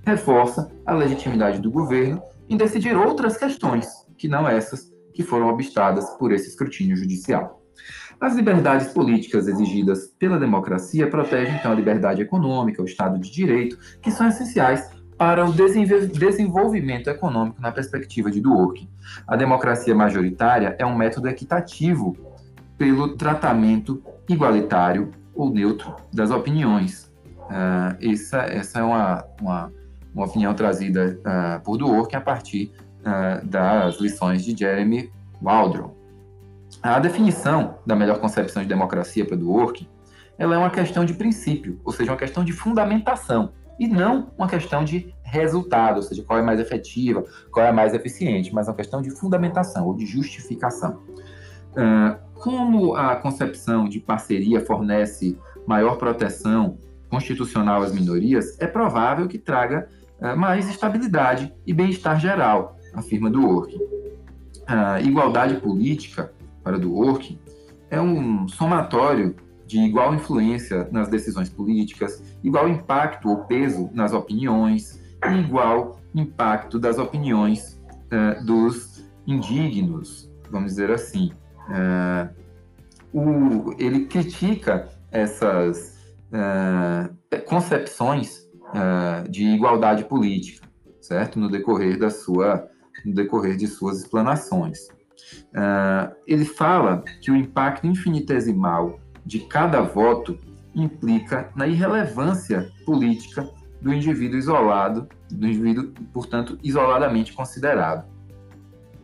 reforça 0.05 0.71
a 0.85 0.93
legitimidade 0.93 1.63
do 1.63 1.71
governo 1.71 2.23
em 2.47 2.59
decidir 2.59 2.95
outras 2.95 3.39
questões, 3.39 3.89
que 4.19 4.29
não 4.29 4.47
essas 4.47 4.93
que 5.15 5.23
foram 5.23 5.49
obstadas 5.49 6.11
por 6.19 6.31
esse 6.31 6.51
escrutínio 6.51 6.95
judicial. 6.95 7.63
As 8.21 8.37
liberdades 8.37 8.89
políticas 8.89 9.49
exigidas 9.49 10.09
pela 10.19 10.39
democracia 10.39 11.09
protegem, 11.09 11.57
então, 11.57 11.73
a 11.73 11.75
liberdade 11.75 12.21
econômica, 12.21 12.83
o 12.83 12.87
Estado 12.87 13.19
de 13.19 13.31
Direito, 13.31 13.79
que 14.03 14.11
são 14.11 14.29
essenciais 14.29 14.91
para 15.19 15.45
o 15.45 15.53
desenvolvimento 15.53 17.09
econômico 17.09 17.61
na 17.61 17.73
perspectiva 17.73 18.31
de 18.31 18.41
Dworkin. 18.41 18.89
A 19.27 19.37
democracia 19.37 19.95
majoritária 19.95 20.77
é 20.79 20.85
um 20.85 20.95
método 20.95 21.29
equitativo 21.29 22.17
pelo 22.77 23.17
tratamento 23.17 24.03
igualitário 24.29 25.11
ou 25.35 25.51
neutro 25.51 25.95
das 26.13 26.31
opiniões. 26.31 27.11
Uh, 27.47 28.13
essa, 28.13 28.39
essa 28.39 28.81
é 28.81 28.83
uma, 28.83 29.25
uma, 29.41 29.73
uma 30.15 30.27
opinião 30.27 30.53
trazida 30.53 31.19
uh, 31.21 31.63
por 31.63 31.79
Dworkin 31.79 32.17
a 32.17 32.21
partir 32.21 32.73
uh, 33.01 33.47
das 33.47 33.99
lições 34.01 34.45
de 34.45 34.57
Jeremy 34.57 35.11
Waldron. 35.41 35.95
A 36.83 36.99
definição 36.99 37.79
da 37.87 37.97
melhor 37.97 38.19
concepção 38.19 38.63
de 38.63 38.69
democracia 38.69 39.25
para 39.25 39.37
Dworkin 39.37 39.89
ela 40.39 40.55
é 40.55 40.59
uma 40.59 40.71
questão 40.71 41.05
de 41.05 41.15
princípio, 41.15 41.81
ou 41.83 41.93
seja, 41.93 42.11
uma 42.11 42.19
questão 42.19 42.45
de 42.45 42.53
fundamentação, 42.53 43.53
e 43.78 43.87
não 43.87 44.30
uma 44.37 44.49
questão 44.49 44.85
de 44.85 45.14
resultado, 45.23 45.97
ou 45.97 46.02
seja, 46.02 46.23
qual 46.23 46.38
é 46.38 46.42
mais 46.42 46.61
efetiva, 46.61 47.25
qual 47.50 47.66
é 47.66 47.73
mais 47.73 47.95
eficiente, 47.95 48.54
mas 48.54 48.68
uma 48.68 48.75
questão 48.75 49.02
de 49.02 49.11
fundamentação 49.11 49.87
ou 49.87 49.95
de 49.95 50.06
justificação. 50.06 51.00
Uh, 51.73 52.16
como 52.35 52.95
a 52.95 53.16
concepção 53.16 53.88
de 53.88 54.00
parceria 54.00 54.61
fornece 54.64 55.38
maior 55.66 55.97
proteção 55.97 56.78
constitucional 57.11 57.83
às 57.83 57.92
minorias, 57.92 58.59
é 58.61 58.66
provável 58.66 59.28
que 59.28 59.38
traga 59.38 59.88
uh, 60.21 60.37
mais 60.37 60.68
estabilidade 60.68 61.52
e 61.66 61.75
bem-estar 61.75 62.18
geral, 62.18 62.76
afirma 62.95 63.30
Dworkin. 63.30 63.80
A 64.66 65.00
igualdade 65.00 65.56
política, 65.56 66.33
para 66.62 66.78
Dworkin, 66.78 67.38
é 67.90 68.00
um 68.00 68.49
somatório 68.49 69.37
de 69.67 69.81
igual 69.81 70.15
influência 70.15 70.89
nas 70.93 71.09
decisões 71.09 71.49
políticas, 71.49 72.23
igual 72.43 72.69
impacto 72.69 73.29
ou 73.29 73.45
peso 73.45 73.91
nas 73.93 74.13
opiniões 74.13 75.01
e 75.29 75.41
igual 75.41 76.01
impacto 76.15 76.79
das 76.79 76.99
opiniões 76.99 77.81
uh, 78.13 78.45
dos 78.45 79.05
indignos, 79.27 80.31
vamos 80.51 80.71
dizer 80.71 80.91
assim. 80.91 81.33
Uh, 81.69 82.47
o, 83.13 83.75
ele 83.79 84.07
critica 84.07 84.89
essas 85.11 85.99
uh, 86.31 87.41
concepções 87.45 88.47
de 89.31 89.45
igualdade 89.45 90.05
política, 90.05 90.67
certo? 91.01 91.39
No 91.39 91.49
decorrer 91.49 91.99
da 91.99 92.11
sua, 92.11 92.69
no 93.07 93.15
decorrer 93.15 93.57
de 93.57 93.67
suas 93.67 94.01
explanações. 94.01 94.89
ele 96.27 96.45
fala 96.45 97.03
que 97.23 97.31
o 97.31 97.37
impacto 97.37 97.87
infinitesimal 97.87 99.01
de 99.26 99.40
cada 99.40 99.80
voto 99.80 100.38
implica 100.75 101.50
na 101.56 101.66
irrelevância 101.66 102.71
política 102.87 103.50
do 103.80 103.92
indivíduo 103.92 104.38
isolado, 104.38 105.09
do 105.30 105.47
indivíduo, 105.47 105.92
portanto, 106.12 106.56
isoladamente 106.62 107.33
considerado. 107.33 108.06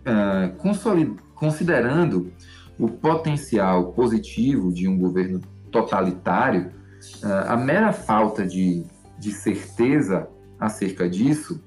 Uh, 0.02 0.56
considerando 1.34 2.32
o 2.78 2.88
potencial 2.88 3.92
positivo 3.92 4.72
de 4.72 4.88
um 4.88 4.98
governo 4.98 5.40
totalitário, 5.70 6.72
uh, 7.22 7.48
a 7.48 7.56
mera 7.56 7.92
falta 7.92 8.46
de, 8.46 8.84
de 9.18 9.32
certeza 9.32 10.28
acerca 10.58 11.08
disso, 11.08 11.62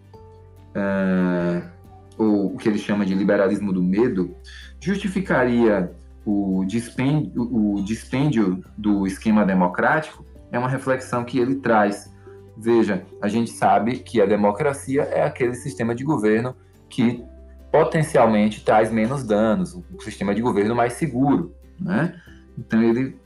uh, 0.75 1.75
ou 2.17 2.53
o 2.53 2.57
que 2.57 2.69
ele 2.69 2.77
chama 2.77 3.05
de 3.05 3.13
liberalismo 3.13 3.73
do 3.73 3.83
medo, 3.83 4.35
justificaria 4.79 5.93
o 6.25 6.65
dispêndio, 6.65 7.31
o 7.35 7.81
dispêndio 7.83 8.63
do 8.77 9.05
esquema 9.05 9.45
democrático, 9.45 10.25
é 10.51 10.57
uma 10.57 10.69
reflexão 10.69 11.23
que 11.23 11.37
ele 11.37 11.55
traz. 11.55 12.11
Veja, 12.57 13.05
a 13.21 13.27
gente 13.27 13.51
sabe 13.51 13.99
que 13.99 14.21
a 14.21 14.25
democracia 14.25 15.03
é 15.03 15.23
aquele 15.23 15.53
sistema 15.53 15.93
de 15.93 16.03
governo 16.03 16.55
que 16.89 17.23
potencialmente 17.71 18.63
traz 18.63 18.91
menos 18.91 19.23
danos, 19.23 19.75
um 19.75 19.99
sistema 19.99 20.33
de 20.33 20.41
governo 20.41 20.73
mais 20.73 20.93
seguro, 20.93 21.53
né? 21.79 22.15
Então 22.57 22.81
ele 22.81 23.19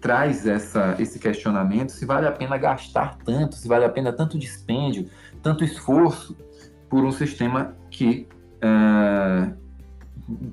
traz 0.00 0.46
essa, 0.46 0.96
esse 0.98 1.18
questionamento 1.18 1.92
se 1.92 2.06
vale 2.06 2.26
a 2.26 2.32
pena 2.32 2.56
gastar 2.56 3.18
tanto, 3.18 3.54
se 3.54 3.68
vale 3.68 3.84
a 3.84 3.90
pena 3.90 4.12
tanto 4.12 4.38
dispêndio, 4.38 5.10
tanto 5.42 5.62
esforço 5.62 6.34
por 6.88 7.04
um 7.04 7.12
sistema 7.12 7.76
que 7.90 8.26
uh, 8.64 9.54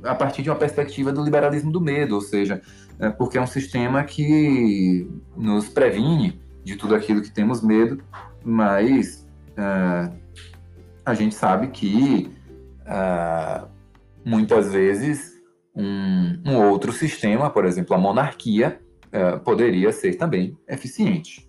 a 0.04 0.16
partir 0.16 0.42
de 0.42 0.50
uma 0.50 0.56
perspectiva 0.56 1.12
do 1.12 1.24
liberalismo 1.24 1.72
do 1.72 1.82
medo, 1.82 2.16
ou 2.16 2.22
seja, 2.22 2.62
é, 3.00 3.10
porque 3.10 3.38
é 3.38 3.42
um 3.42 3.48
sistema 3.48 4.04
que 4.04 5.10
nos 5.36 5.70
previne 5.70 6.40
de 6.64 6.76
tudo 6.76 6.96
aquilo 6.96 7.22
que 7.22 7.32
temos 7.32 7.62
medo, 7.62 8.02
mas 8.44 9.28
é, 9.56 10.12
a 11.06 11.14
gente 11.14 11.36
sabe 11.36 11.68
que 11.68 12.32
é, 12.86 13.64
muitas 14.26 14.72
vezes 14.72 15.38
um, 15.76 16.42
um, 16.46 16.58
outro 16.70 16.92
sistema, 16.92 17.50
por 17.50 17.66
exemplo, 17.66 17.96
a 17.96 18.00
monarquia, 18.00 18.80
é, 19.12 19.38
poderia 19.38 19.92
ser 19.92 20.16
também 20.16 20.58
eficiente. 20.68 21.48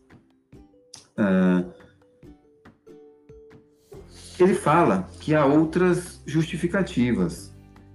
Ele 4.39 4.55
fala 4.55 5.09
que 5.19 5.35
há 5.35 5.45
outras 5.45 6.23
justificativas. 6.25 7.48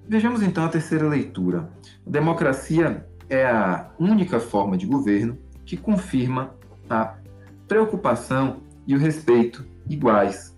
Vejamos 0.08 0.44
então 0.44 0.66
a 0.66 0.70
terceira 0.70 1.08
leitura. 1.08 1.70
A 2.06 2.10
democracia 2.10 3.06
é 3.30 3.46
a 3.46 3.90
única 3.98 4.40
forma 4.40 4.78
de 4.78 4.86
governo 4.86 5.38
que 5.66 5.78
confirma 5.78 6.56
a 6.90 7.16
preocupação 7.68 8.58
e 8.86 8.96
o 8.96 9.00
respeito 9.00 9.66
iguais. 9.90 10.54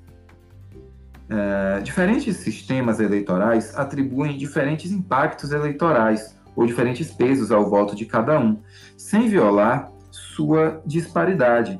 É, 1.29 1.79
diferentes 1.81 2.37
sistemas 2.37 2.99
eleitorais 2.99 3.75
atribuem 3.75 4.37
diferentes 4.37 4.91
impactos 4.91 5.51
eleitorais 5.51 6.37
ou 6.55 6.65
diferentes 6.65 7.11
pesos 7.11 7.51
ao 7.51 7.69
voto 7.69 7.95
de 7.95 8.05
cada 8.05 8.39
um, 8.39 8.59
sem 8.97 9.27
violar 9.27 9.91
sua 10.09 10.81
disparidade. 10.85 11.79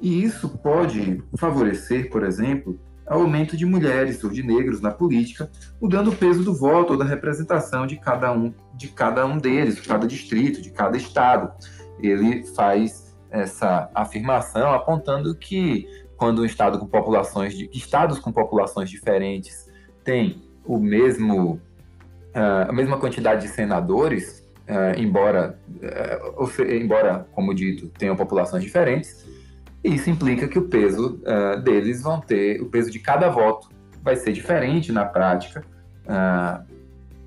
E 0.00 0.22
isso 0.22 0.48
pode 0.48 1.22
favorecer, 1.36 2.10
por 2.10 2.24
exemplo, 2.24 2.78
aumento 3.06 3.56
de 3.56 3.66
mulheres 3.66 4.22
ou 4.22 4.30
de 4.30 4.42
negros 4.42 4.80
na 4.80 4.90
política, 4.90 5.50
mudando 5.80 6.08
o 6.08 6.16
peso 6.16 6.44
do 6.44 6.54
voto 6.54 6.92
ou 6.92 6.98
da 6.98 7.04
representação 7.04 7.86
de 7.86 7.96
cada 7.96 8.32
um, 8.32 8.52
de 8.74 8.88
cada 8.88 9.26
um 9.26 9.38
deles, 9.38 9.76
de 9.76 9.82
cada 9.82 10.06
distrito, 10.06 10.62
de 10.62 10.70
cada 10.70 10.96
estado. 10.96 11.52
Ele 12.00 12.44
faz 12.54 13.12
essa 13.30 13.90
afirmação 13.94 14.72
apontando 14.72 15.34
que 15.34 15.86
quando 16.16 16.42
um 16.42 16.44
estado 16.44 16.78
com 16.78 16.86
populações 16.86 17.56
de 17.56 17.68
estados 17.72 18.18
com 18.18 18.30
populações 18.30 18.88
diferentes 18.88 19.68
têm 20.04 20.42
o 20.64 20.78
mesmo 20.78 21.54
uh, 22.34 22.68
a 22.68 22.72
mesma 22.72 22.98
quantidade 22.98 23.42
de 23.42 23.48
senadores, 23.48 24.46
uh, 24.68 24.98
embora 24.98 25.58
uh, 25.68 26.62
embora 26.72 27.26
como 27.32 27.54
dito 27.54 27.88
tenham 27.98 28.14
populações 28.14 28.62
diferentes, 28.62 29.26
isso 29.84 30.08
implica 30.10 30.46
que 30.46 30.58
o 30.58 30.68
peso 30.68 31.20
uh, 31.22 31.60
deles 31.60 32.02
vão 32.02 32.20
ter, 32.20 32.60
o 32.62 32.66
peso 32.66 32.90
de 32.90 32.98
cada 32.98 33.28
voto 33.28 33.68
vai 34.02 34.16
ser 34.16 34.32
diferente 34.32 34.92
na 34.92 35.04
prática 35.04 35.64
uh, 36.04 36.64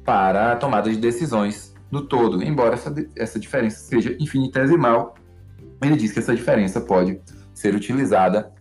para 0.03 0.53
a 0.53 0.55
tomada 0.55 0.89
de 0.89 0.97
decisões 0.97 1.73
no 1.91 2.01
todo. 2.01 2.41
Embora 2.43 2.75
essa, 2.75 2.93
essa 3.15 3.39
diferença 3.39 3.79
seja 3.79 4.15
infinitesimal, 4.19 5.15
ele 5.81 5.95
diz 5.95 6.11
que 6.11 6.19
essa 6.19 6.35
diferença 6.35 6.79
pode 6.79 7.19
ser 7.53 7.75
utilizada 7.75 8.53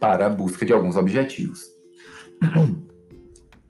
para 0.00 0.26
a 0.26 0.30
busca 0.30 0.64
de 0.64 0.72
alguns 0.72 0.96
objetivos. 0.96 1.66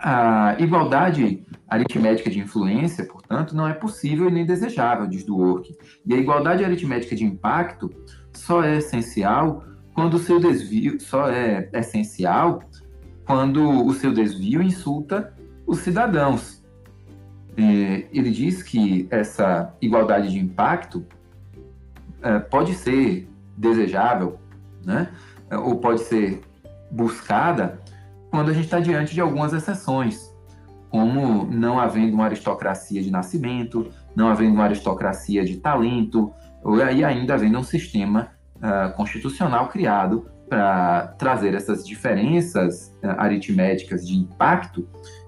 A 0.01 0.55
igualdade 0.61 1.45
aritmética 1.69 2.31
de 2.31 2.39
influência, 2.39 3.05
portanto, 3.05 3.57
não 3.57 3.67
é 3.67 3.75
possível 3.75 4.29
e 4.29 4.31
nem 4.31 4.47
desejável, 4.47 5.09
diz 5.09 5.25
Dworkin. 5.25 5.75
E 6.07 6.15
a 6.15 6.17
igualdade 6.17 6.65
aritmética 6.65 7.17
de 7.17 7.25
impacto 7.25 7.91
só 8.39 8.63
é 8.63 8.79
essencial 8.79 9.65
quando 9.95 10.15
o 10.15 10.19
seu 10.19 10.39
desvio 10.39 11.01
só 11.01 11.29
é 11.29 11.69
essencial 11.73 12.63
quando 13.27 13.85
o 13.85 13.93
seu 13.93 14.13
desvio 14.13 14.63
insulta 14.63 15.35
os 15.67 15.81
cidadãos. 15.81 16.63
É, 17.57 18.07
ele 18.13 18.31
diz 18.31 18.63
que 18.63 19.07
essa 19.11 19.75
igualdade 19.83 20.31
de 20.31 20.39
impacto 20.39 21.05
é, 22.23 22.39
pode 22.39 22.75
ser 22.75 23.29
desejável, 23.57 24.39
né? 24.85 25.11
ou 25.51 25.77
pode 25.77 26.01
ser 26.01 26.41
buscada 26.91 27.81
quando 28.31 28.51
a 28.51 28.55
gente 28.55 28.65
está 28.65 28.81
diante 28.81 29.15
de 29.15 29.21
algumas 29.21 29.53
exceções, 29.53 30.35
como 30.89 31.45
não 31.45 31.79
havendo 31.79 32.15
uma 32.15 32.27
aristocracia 32.27 33.03
de 33.03 33.11
nascimento, 33.11 33.91
não 34.15 34.29
havendo 34.29 34.55
uma 34.55 34.65
aristocracia 34.65 35.45
de 35.45 35.57
talento, 35.57 36.33
e 36.93 37.05
ainda 37.05 37.35
havendo 37.35 37.59
um 37.59 37.63
sistema 37.63 38.31
uh, 38.57 38.95
constitucional 38.95 39.69
criado 39.69 40.29
para 40.49 41.09
trazer 41.19 41.55
essas 41.55 41.87
diferenças 41.87 42.95
uh, 43.03 43.09
aritméticas 43.19 44.07
de 44.07 44.17
impacto 44.17 44.87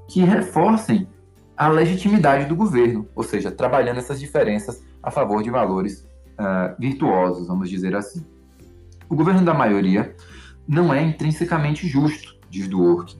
que 0.08 0.22
reforcem 0.22 1.08
a 1.56 1.68
legitimidade 1.68 2.46
do 2.46 2.56
governo, 2.56 3.06
ou 3.14 3.22
seja, 3.22 3.50
trabalhando 3.50 3.98
essas 3.98 4.18
diferenças 4.18 4.82
a 5.02 5.10
favor 5.10 5.42
de 5.42 5.50
valores 5.50 6.08
uh, 6.38 6.74
virtuosos, 6.78 7.46
vamos 7.46 7.68
dizer 7.68 7.94
assim. 7.94 8.26
O 9.08 9.14
governo 9.14 9.42
da 9.42 9.52
maioria 9.52 10.14
não 10.66 10.92
é 10.92 11.02
intrinsecamente 11.02 11.86
justo, 11.86 12.36
diz 12.48 12.68
Dworkin. 12.68 13.18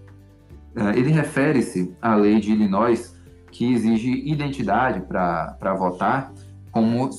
ele 0.94 1.11
refere-se 1.11 1.94
à 2.01 2.14
lei 2.14 2.40
de 2.40 2.53
Illinois 2.53 3.14
que 3.51 3.73
exige 3.73 4.11
identidade 4.25 5.01
para 5.01 5.75
votar 5.75 6.33
como 6.70 7.11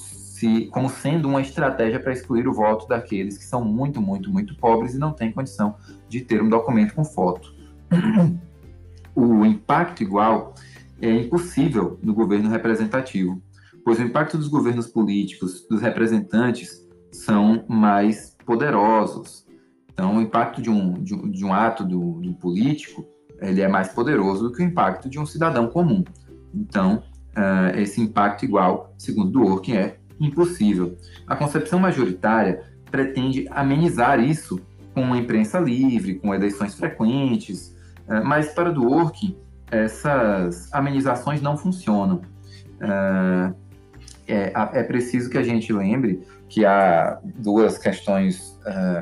se, 0.41 0.65
como 0.71 0.89
sendo 0.89 1.29
uma 1.29 1.39
estratégia 1.39 1.99
para 1.99 2.11
excluir 2.11 2.47
o 2.47 2.53
voto 2.53 2.87
daqueles 2.87 3.37
que 3.37 3.43
são 3.43 3.63
muito, 3.63 4.01
muito, 4.01 4.31
muito 4.31 4.55
pobres 4.55 4.95
e 4.95 4.97
não 4.97 5.13
têm 5.13 5.31
condição 5.31 5.75
de 6.09 6.21
ter 6.21 6.41
um 6.41 6.49
documento 6.49 6.95
com 6.95 7.05
foto. 7.05 7.53
o 9.15 9.45
impacto 9.45 10.01
igual 10.01 10.55
é 10.99 11.11
impossível 11.11 11.99
no 12.01 12.11
governo 12.11 12.49
representativo, 12.49 13.39
pois 13.85 13.99
o 13.99 14.01
impacto 14.01 14.35
dos 14.35 14.47
governos 14.47 14.87
políticos, 14.87 15.67
dos 15.69 15.79
representantes, 15.79 16.89
são 17.11 17.63
mais 17.67 18.35
poderosos. 18.43 19.45
Então, 19.93 20.17
o 20.17 20.21
impacto 20.21 20.59
de 20.59 20.71
um, 20.71 20.93
de 20.93 21.15
de 21.29 21.45
um 21.45 21.53
ato 21.53 21.83
do, 21.83 22.19
do 22.19 22.33
político 22.33 23.05
ele 23.39 23.61
é 23.61 23.67
mais 23.67 23.89
poderoso 23.89 24.43
do 24.43 24.51
que 24.51 24.63
o 24.63 24.65
impacto 24.65 25.07
de 25.09 25.19
um 25.19 25.25
cidadão 25.25 25.67
comum. 25.67 26.03
Então, 26.53 27.03
uh, 27.37 27.77
esse 27.77 28.01
impacto 28.01 28.43
igual, 28.43 28.93
segundo 28.97 29.31
Dworkin, 29.31 29.73
é 29.73 30.00
impossível. 30.21 30.97
A 31.27 31.35
concepção 31.35 31.79
majoritária 31.79 32.63
pretende 32.89 33.47
amenizar 33.49 34.19
isso 34.19 34.61
com 34.93 35.01
uma 35.01 35.17
imprensa 35.17 35.59
livre, 35.59 36.15
com 36.15 36.33
eleições 36.33 36.75
frequentes, 36.75 37.75
eh, 38.07 38.19
mas 38.21 38.53
para 38.53 38.71
Dworkin, 38.71 39.37
essas 39.71 40.71
amenizações 40.73 41.41
não 41.41 41.57
funcionam. 41.57 42.21
Eh, 42.79 43.53
é, 44.27 44.51
é 44.55 44.83
preciso 44.83 45.29
que 45.29 45.37
a 45.37 45.43
gente 45.43 45.73
lembre 45.73 46.21
que 46.47 46.65
há 46.65 47.19
duas 47.23 47.77
questões 47.77 48.59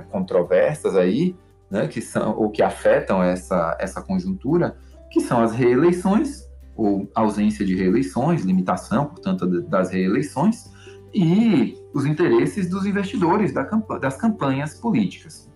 controversas 0.10 0.96
aí, 0.96 1.36
né, 1.70 1.88
que 1.88 2.02
são 2.02 2.36
ou 2.38 2.50
que 2.50 2.64
afetam 2.64 3.22
essa, 3.22 3.76
essa 3.80 4.02
conjuntura, 4.02 4.78
que 5.12 5.20
são 5.20 5.42
as 5.42 5.54
reeleições 5.54 6.48
ou 6.76 7.10
ausência 7.14 7.66
de 7.66 7.76
reeleições, 7.76 8.44
limitação, 8.44 9.06
portanto, 9.06 9.62
das 9.64 9.92
reeleições, 9.92 10.72
e 11.14 11.78
os 11.94 12.06
interesses 12.06 12.70
dos 12.70 12.86
investidores 12.86 13.54
das 13.54 14.18
campanhas 14.18 14.76
políticas. 14.76 15.50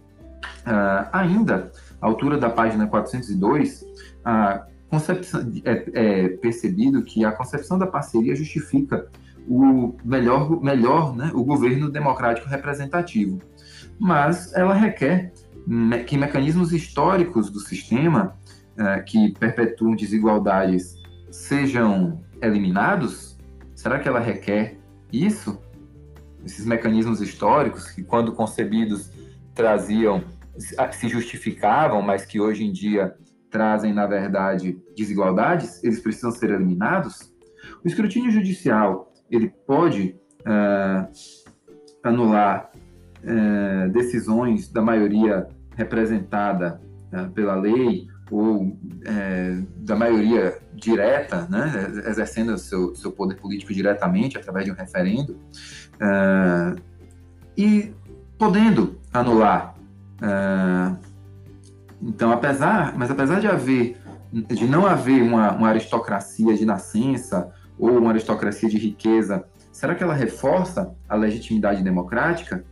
Uh, 0.65 1.07
ainda, 1.11 1.71
à 2.01 2.05
altura 2.07 2.37
da 2.37 2.49
página 2.49 2.87
402, 2.87 3.85
a 4.23 4.65
concepção, 4.89 5.51
é, 5.65 5.85
é, 5.93 6.29
percebido 6.29 7.03
que 7.03 7.25
a 7.25 7.31
concepção 7.31 7.77
da 7.77 7.87
parceria 7.87 8.35
justifica 8.35 9.07
o 9.47 9.95
melhor, 10.05 10.61
melhor 10.61 11.15
né, 11.15 11.31
o 11.33 11.43
governo 11.43 11.89
democrático 11.89 12.47
representativo, 12.47 13.39
mas 13.99 14.53
ela 14.53 14.73
requer 14.73 15.33
que 16.05 16.17
mecanismos 16.17 16.71
históricos 16.73 17.49
do 17.49 17.59
sistema 17.59 18.35
uh, 18.77 19.03
que 19.05 19.33
perpetuam 19.39 19.95
desigualdades 19.95 20.95
sejam 21.31 22.21
eliminados? 22.41 23.37
Será 23.75 23.99
que 23.99 24.07
ela 24.07 24.19
requer 24.19 24.77
isso, 25.13 25.61
esses 26.43 26.65
mecanismos 26.65 27.21
históricos 27.21 27.91
que, 27.91 28.03
quando 28.03 28.33
concebidos, 28.33 29.11
traziam, 29.53 30.23
se 30.91 31.07
justificavam, 31.07 32.01
mas 32.01 32.25
que 32.25 32.39
hoje 32.39 32.65
em 32.65 32.71
dia 32.71 33.15
trazem, 33.51 33.93
na 33.93 34.07
verdade, 34.07 34.81
desigualdades, 34.97 35.83
eles 35.83 35.99
precisam 35.99 36.31
ser 36.31 36.49
eliminados? 36.49 37.31
O 37.85 37.87
escrutínio 37.87 38.31
judicial 38.31 39.13
ele 39.29 39.49
pode 39.67 40.15
uh, 40.41 41.07
anular 42.03 42.71
uh, 43.23 43.91
decisões 43.91 44.71
da 44.71 44.81
maioria 44.81 45.47
representada 45.75 46.81
uh, 47.13 47.31
pela 47.31 47.55
lei 47.55 48.07
ou 48.31 48.77
da 49.77 49.95
maioria 49.95 50.57
direta, 50.73 51.47
né, 51.49 51.91
exercendo 52.07 52.57
seu, 52.57 52.95
seu 52.95 53.11
poder 53.11 53.35
político 53.35 53.73
diretamente 53.73 54.37
através 54.37 54.65
de 54.65 54.71
um 54.71 54.75
referendo, 54.75 55.37
uh, 55.95 56.81
e 57.57 57.93
podendo 58.37 58.99
anular. 59.13 59.75
Uh, 60.15 60.97
então, 62.01 62.31
apesar, 62.31 62.97
mas 62.97 63.09
apesar 63.09 63.39
de 63.39 63.47
haver 63.47 63.97
de 64.33 64.65
não 64.65 64.85
haver 64.85 65.21
uma, 65.21 65.51
uma 65.51 65.69
aristocracia 65.69 66.55
de 66.55 66.65
nascença 66.65 67.51
ou 67.77 67.97
uma 67.99 68.09
aristocracia 68.09 68.67
de 68.67 68.79
riqueza, 68.79 69.45
será 69.71 69.93
que 69.93 70.03
ela 70.03 70.13
reforça 70.13 70.95
a 71.07 71.15
legitimidade 71.15 71.83
democrática? 71.83 72.65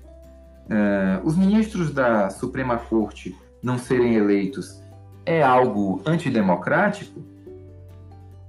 Uh, 0.65 1.23
os 1.23 1.37
ministros 1.37 1.93
da 1.93 2.31
Suprema 2.31 2.77
Corte 2.77 3.37
não 3.61 3.77
serem 3.77 4.15
eleitos 4.15 4.81
é 5.25 5.41
algo 5.41 6.01
antidemocrático? 6.05 7.21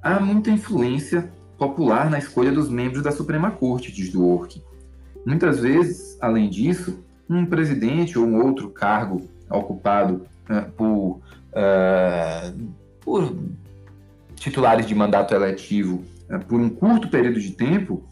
Há 0.03 0.19
muita 0.19 0.51
influência 0.51 1.31
popular 1.57 2.11
na 2.11 2.19
escolha 2.19 2.51
dos 2.51 2.69
membros 2.69 3.03
da 3.03 3.13
Suprema 3.13 3.51
Corte, 3.51 3.93
diz 3.93 4.11
Dworkin. 4.11 4.63
Muitas 5.25 5.61
vezes, 5.61 6.19
além 6.21 6.51
disso, 6.51 6.99
um 7.31 7.47
presidente 7.47 8.19
ou 8.19 8.27
um 8.27 8.45
outro 8.45 8.69
cargo 8.71 9.23
ocupado 9.49 10.27
uh, 10.51 10.71
por, 10.73 11.21
uh, 11.53 12.69
por, 13.01 13.37
titulares 14.35 14.87
de 14.87 14.95
mandato 14.95 15.35
eletivo 15.35 16.03
uh, 16.29 16.45
por 16.47 16.61
um 16.61 16.69
curto 16.69 17.09
período 17.09 17.41
de 17.41 17.53
tempo 17.53 18.03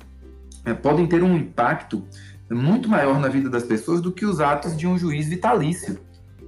podem 0.82 1.06
ter 1.06 1.22
um 1.22 1.34
impacto 1.34 2.04
muito 2.50 2.88
maior 2.88 3.18
na 3.18 3.28
vida 3.28 3.48
das 3.48 3.64
pessoas 3.64 4.00
do 4.00 4.12
que 4.12 4.26
os 4.26 4.40
atos 4.40 4.76
de 4.76 4.86
um 4.86 4.98
juiz 4.98 5.26
vitalício. 5.26 5.98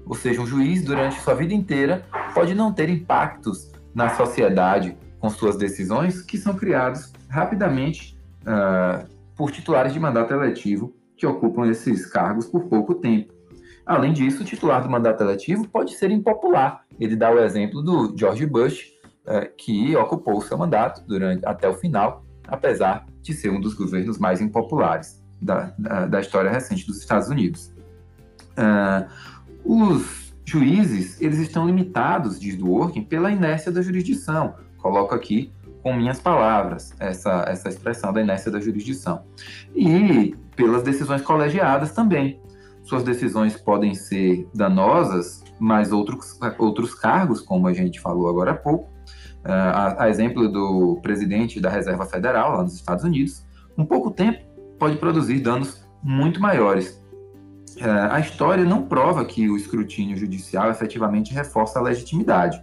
Ou 0.06 0.14
seja, 0.14 0.40
um 0.40 0.46
juiz, 0.46 0.82
durante 0.84 1.20
sua 1.20 1.34
vida 1.34 1.54
inteira, 1.54 2.04
pode 2.34 2.54
não 2.54 2.72
ter 2.72 2.88
impactos 2.88 3.70
na 3.94 4.10
sociedade 4.10 4.96
com 5.18 5.30
suas 5.30 5.56
decisões 5.56 6.22
que 6.22 6.36
são 6.36 6.54
criados 6.54 7.12
rapidamente 7.28 8.18
uh, 8.42 9.06
por 9.36 9.50
titulares 9.50 9.92
de 9.92 10.00
mandato 10.00 10.34
eletivo 10.34 10.94
que 11.16 11.26
ocupam 11.26 11.66
esses 11.66 12.06
cargos 12.06 12.46
por 12.46 12.64
pouco 12.64 12.94
tempo. 12.94 13.32
Além 13.86 14.12
disso, 14.12 14.42
o 14.42 14.44
titular 14.44 14.82
do 14.82 14.90
mandato 14.90 15.22
eletivo 15.22 15.68
pode 15.68 15.94
ser 15.94 16.10
impopular. 16.10 16.84
Ele 16.98 17.16
dá 17.16 17.30
o 17.30 17.38
exemplo 17.38 17.82
do 17.82 18.12
George 18.16 18.46
Bush, 18.46 18.92
uh, 19.26 19.48
que 19.56 19.94
ocupou 19.96 20.40
seu 20.40 20.58
mandato 20.58 21.04
durante, 21.06 21.46
até 21.46 21.68
o 21.68 21.74
final, 21.74 22.24
apesar 22.46 23.06
de 23.20 23.32
ser 23.32 23.50
um 23.50 23.60
dos 23.60 23.74
governos 23.74 24.18
mais 24.18 24.40
impopulares 24.40 25.22
da, 25.40 25.72
da, 25.78 26.06
da 26.06 26.20
história 26.20 26.50
recente 26.50 26.86
dos 26.86 26.98
Estados 26.98 27.28
Unidos. 27.28 27.72
Uh, 28.52 29.08
os 29.64 30.34
juízes 30.44 31.20
eles 31.20 31.38
estão 31.38 31.66
limitados, 31.66 32.38
diz 32.38 32.56
Dworkin, 32.56 33.02
pela 33.02 33.30
inércia 33.30 33.70
da 33.70 33.80
jurisdição, 33.82 34.54
Coloco 34.82 35.14
aqui 35.14 35.52
com 35.80 35.94
minhas 35.94 36.20
palavras 36.20 36.92
essa, 36.98 37.44
essa 37.46 37.68
expressão 37.68 38.12
da 38.12 38.20
inércia 38.20 38.50
da 38.50 38.60
jurisdição. 38.60 39.22
E 39.74 40.34
pelas 40.56 40.82
decisões 40.82 41.22
colegiadas 41.22 41.92
também. 41.92 42.40
Suas 42.82 43.04
decisões 43.04 43.56
podem 43.56 43.94
ser 43.94 44.48
danosas, 44.52 45.44
mas 45.58 45.92
outros, 45.92 46.36
outros 46.58 46.94
cargos, 46.94 47.40
como 47.40 47.68
a 47.68 47.72
gente 47.72 48.00
falou 48.00 48.28
agora 48.28 48.50
há 48.50 48.56
pouco, 48.56 48.90
uh, 49.44 49.52
a, 49.52 50.04
a, 50.04 50.10
exemplo 50.10 50.48
do 50.48 50.98
presidente 51.00 51.60
da 51.60 51.70
Reserva 51.70 52.04
Federal, 52.04 52.56
lá 52.56 52.62
nos 52.64 52.74
Estados 52.74 53.04
Unidos, 53.04 53.46
um 53.78 53.84
pouco 53.84 54.10
tempo 54.10 54.40
pode 54.80 54.96
produzir 54.96 55.38
danos 55.38 55.88
muito 56.02 56.40
maiores. 56.40 57.00
Uh, 57.82 58.12
a 58.12 58.20
história 58.20 58.64
não 58.64 58.82
prova 58.82 59.24
que 59.24 59.50
o 59.50 59.56
escrutínio 59.56 60.16
judicial 60.16 60.70
efetivamente 60.70 61.34
reforça 61.34 61.80
a 61.80 61.82
legitimidade. 61.82 62.62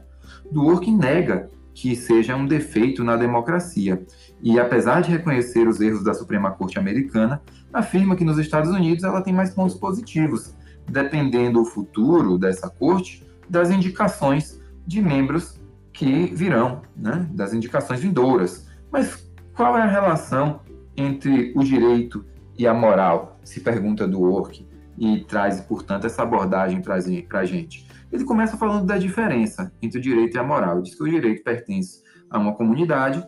Dworkin 0.49 0.95
nega 0.95 1.49
que 1.73 1.93
seja 1.93 2.37
um 2.37 2.45
defeito 2.45 3.03
na 3.03 3.17
democracia. 3.17 4.01
E 4.41 4.57
apesar 4.57 5.01
de 5.01 5.11
reconhecer 5.11 5.67
os 5.67 5.81
erros 5.81 6.05
da 6.05 6.13
Suprema 6.13 6.51
Corte 6.51 6.79
Americana, 6.79 7.41
afirma 7.73 8.15
que 8.15 8.23
nos 8.23 8.37
Estados 8.37 8.71
Unidos 8.71 9.03
ela 9.03 9.21
tem 9.21 9.33
mais 9.33 9.49
pontos 9.49 9.75
positivos, 9.75 10.55
dependendo 10.89 11.61
o 11.61 11.65
futuro 11.65 12.37
dessa 12.37 12.69
corte 12.69 13.27
das 13.49 13.69
indicações 13.71 14.61
de 14.87 15.01
membros 15.01 15.59
que 15.91 16.27
virão, 16.33 16.81
né, 16.95 17.27
das 17.33 17.53
indicações 17.53 17.99
vindouras. 17.99 18.67
Mas 18.89 19.29
qual 19.53 19.77
é 19.77 19.81
a 19.81 19.85
relação 19.85 20.61
entre 20.95 21.51
o 21.57 21.63
direito 21.63 22.25
e 22.57 22.65
a 22.65 22.73
moral? 22.73 23.37
Se 23.43 23.59
pergunta 23.59 24.07
do 24.07 24.21
Ork 24.21 24.65
e 24.99 25.23
traz, 25.23 25.61
portanto, 25.61 26.05
essa 26.05 26.23
abordagem 26.23 26.81
para 26.81 26.95
a 26.95 27.45
gente. 27.45 27.87
Ele 28.11 28.25
começa 28.25 28.57
falando 28.57 28.85
da 28.85 28.97
diferença 28.97 29.71
entre 29.81 29.97
o 29.97 30.01
direito 30.01 30.35
e 30.35 30.39
a 30.39 30.43
moral. 30.43 30.75
Ele 30.75 30.83
diz 30.83 30.95
que 30.95 31.03
o 31.03 31.09
direito 31.09 31.43
pertence 31.43 32.03
a 32.29 32.37
uma 32.37 32.53
comunidade 32.53 33.23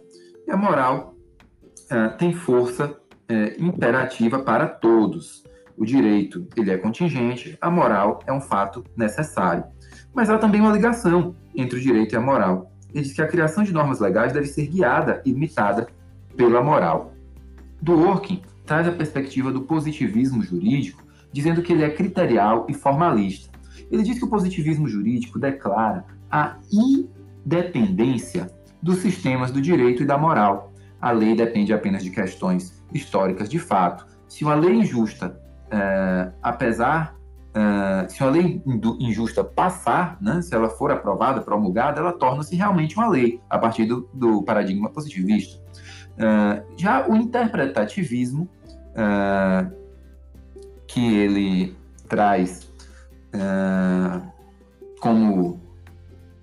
e 0.46 0.52
a 0.52 0.58
moral 0.58 1.16
é, 1.90 2.10
tem 2.10 2.34
força 2.34 2.96
é, 3.30 3.56
imperativa 3.58 4.40
para 4.40 4.68
todos. 4.68 5.44
O 5.78 5.86
direito 5.86 6.46
ele 6.58 6.72
é 6.72 6.78
contingente, 6.78 7.58
a 7.62 7.72
moral 7.72 8.20
é 8.28 8.34
um 8.34 8.42
fato 8.42 8.84
necessário. 8.98 9.64
Mas 10.14 10.30
há 10.30 10.38
também 10.38 10.60
uma 10.60 10.74
ligação 10.74 11.34
entre 11.56 11.80
o 11.80 11.82
direito 11.82 12.14
e 12.14 12.18
a 12.18 12.22
moral. 12.22 12.72
Ele 12.94 13.04
diz 13.04 13.14
que 13.14 13.22
a 13.22 13.28
criação 13.28 13.64
de 13.64 13.72
normas 13.72 14.00
legais 14.00 14.34
deve 14.34 14.48
ser 14.48 14.68
guiada 14.68 15.22
e 15.26 15.32
limitada 15.32 15.88
pela 16.36 16.62
moral. 16.62 17.14
Dworkin 17.82 18.42
traz 18.66 18.88
a 18.88 18.92
perspectiva 18.92 19.52
do 19.52 19.62
positivismo 19.62 20.44
jurídico, 20.44 21.04
dizendo 21.32 21.62
que 21.62 21.74
ele 21.74 21.84
é 21.84 21.90
criterial 21.90 22.66
e 22.70 22.74
formalista. 22.74 23.50
Ele 23.92 24.04
diz 24.04 24.18
que 24.18 24.26
o 24.26 24.30
positivismo 24.30 24.88
jurídico 24.88 25.38
declara 25.40 26.06
a 26.30 26.58
independência 26.72 28.50
dos 28.82 28.98
sistemas 28.98 29.52
do 29.52 29.62
direito 29.62 30.04
e 30.04 30.06
da 30.06 30.18
moral. 30.18 30.72
A 31.02 31.12
lei 31.12 31.36
depende 31.36 31.74
apenas 31.74 32.04
de 32.04 32.10
questões 32.10 32.82
históricas 32.94 33.50
de 33.50 33.60
fato. 33.60 34.06
Se 34.28 34.44
uma 34.44 34.56
lei 34.56 34.74
injusta, 34.76 35.40
é, 35.70 36.32
apesar, 36.42 37.16
é, 37.54 38.08
se 38.08 38.22
uma 38.24 38.32
lei 38.32 38.62
injusta 39.00 39.44
passar, 39.44 40.18
né, 40.22 40.42
se 40.42 40.56
ela 40.56 40.70
for 40.70 40.92
aprovada, 40.92 41.42
promulgada, 41.42 42.00
ela 42.00 42.14
torna-se 42.14 42.56
realmente 42.56 42.96
uma 42.96 43.10
lei, 43.10 43.42
a 43.50 43.58
partir 43.58 43.86
do, 43.86 44.10
do 44.14 44.44
paradigma 44.44 44.90
positivista. 44.90 45.62
É, 46.18 46.64
já 46.78 47.08
o 47.08 47.16
interpretativismo, 47.16 48.50
que 50.94 51.16
ele 51.16 51.76
traz 52.08 52.70
é, 53.32 54.22
como 55.00 55.60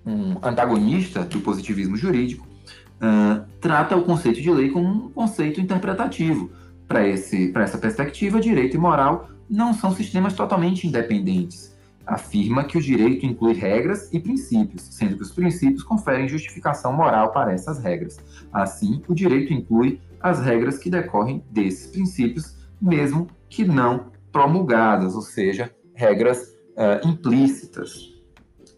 um 0.05 0.37
antagonista 0.41 1.23
do 1.23 1.39
positivismo 1.39 1.95
jurídico, 1.95 2.47
uh, 2.95 3.45
trata 3.61 3.95
o 3.95 4.03
conceito 4.03 4.41
de 4.41 4.49
lei 4.49 4.69
como 4.69 4.87
um 4.87 5.09
conceito 5.09 5.61
interpretativo. 5.61 6.49
Para 6.87 7.07
essa 7.07 7.77
perspectiva, 7.77 8.39
direito 8.39 8.75
e 8.75 8.79
moral 8.79 9.29
não 9.47 9.73
são 9.73 9.93
sistemas 9.93 10.33
totalmente 10.33 10.87
independentes. 10.87 11.77
Afirma 12.03 12.63
que 12.63 12.75
o 12.75 12.81
direito 12.81 13.27
inclui 13.27 13.53
regras 13.53 14.11
e 14.11 14.19
princípios, 14.19 14.81
sendo 14.81 15.15
que 15.15 15.21
os 15.21 15.31
princípios 15.31 15.83
conferem 15.83 16.27
justificação 16.27 16.91
moral 16.91 17.31
para 17.31 17.53
essas 17.53 17.77
regras. 17.77 18.17
Assim, 18.51 19.03
o 19.07 19.13
direito 19.13 19.53
inclui 19.53 20.01
as 20.19 20.41
regras 20.41 20.79
que 20.79 20.89
decorrem 20.89 21.43
desses 21.51 21.85
princípios, 21.85 22.57
mesmo 22.81 23.27
que 23.47 23.63
não 23.63 24.07
promulgadas, 24.31 25.15
ou 25.15 25.21
seja, 25.21 25.71
regras 25.93 26.55
uh, 26.75 27.07
implícitas. 27.07 28.03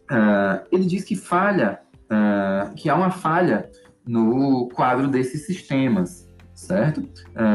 Uh, 0.09 0.65
ele 0.71 0.85
diz 0.85 1.03
que 1.03 1.15
falha, 1.15 1.79
uh, 2.05 2.73
que 2.75 2.89
há 2.89 2.95
uma 2.95 3.11
falha 3.11 3.69
no 4.05 4.69
quadro 4.69 5.07
desses 5.07 5.45
sistemas, 5.45 6.27
certo? 6.55 7.07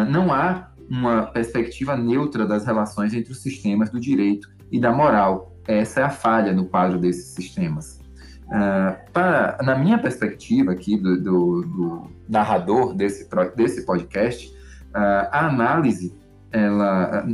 não 0.09 0.32
há 0.32 0.70
uma 0.88 1.26
perspectiva 1.26 1.96
neutra 1.96 2.46
das 2.46 2.64
relações 2.64 3.12
entre 3.12 3.32
os 3.32 3.42
sistemas 3.42 3.90
do 3.90 4.00
direito 4.00 4.48
e 4.70 4.80
da 4.80 4.92
moral. 4.92 5.52
Essa 5.66 6.00
é 6.00 6.02
a 6.04 6.11
falha 6.11 6.52
no 6.52 6.66
quadro 6.66 6.98
desses 6.98 7.35
sistemas. 7.35 8.00
Uh, 8.46 8.96
para, 9.12 9.59
na 9.62 9.76
minha 9.76 9.98
perspectiva 9.98 10.70
aqui 10.70 10.96
do, 10.96 11.20
do, 11.20 11.62
do 11.62 12.11
narrador 12.28 12.94
desse, 12.94 13.28
desse 13.56 13.85
podcast, 13.85 14.48
uh, 14.94 15.26
a 15.32 15.46
análise, 15.46 16.14
ela, 16.52 17.26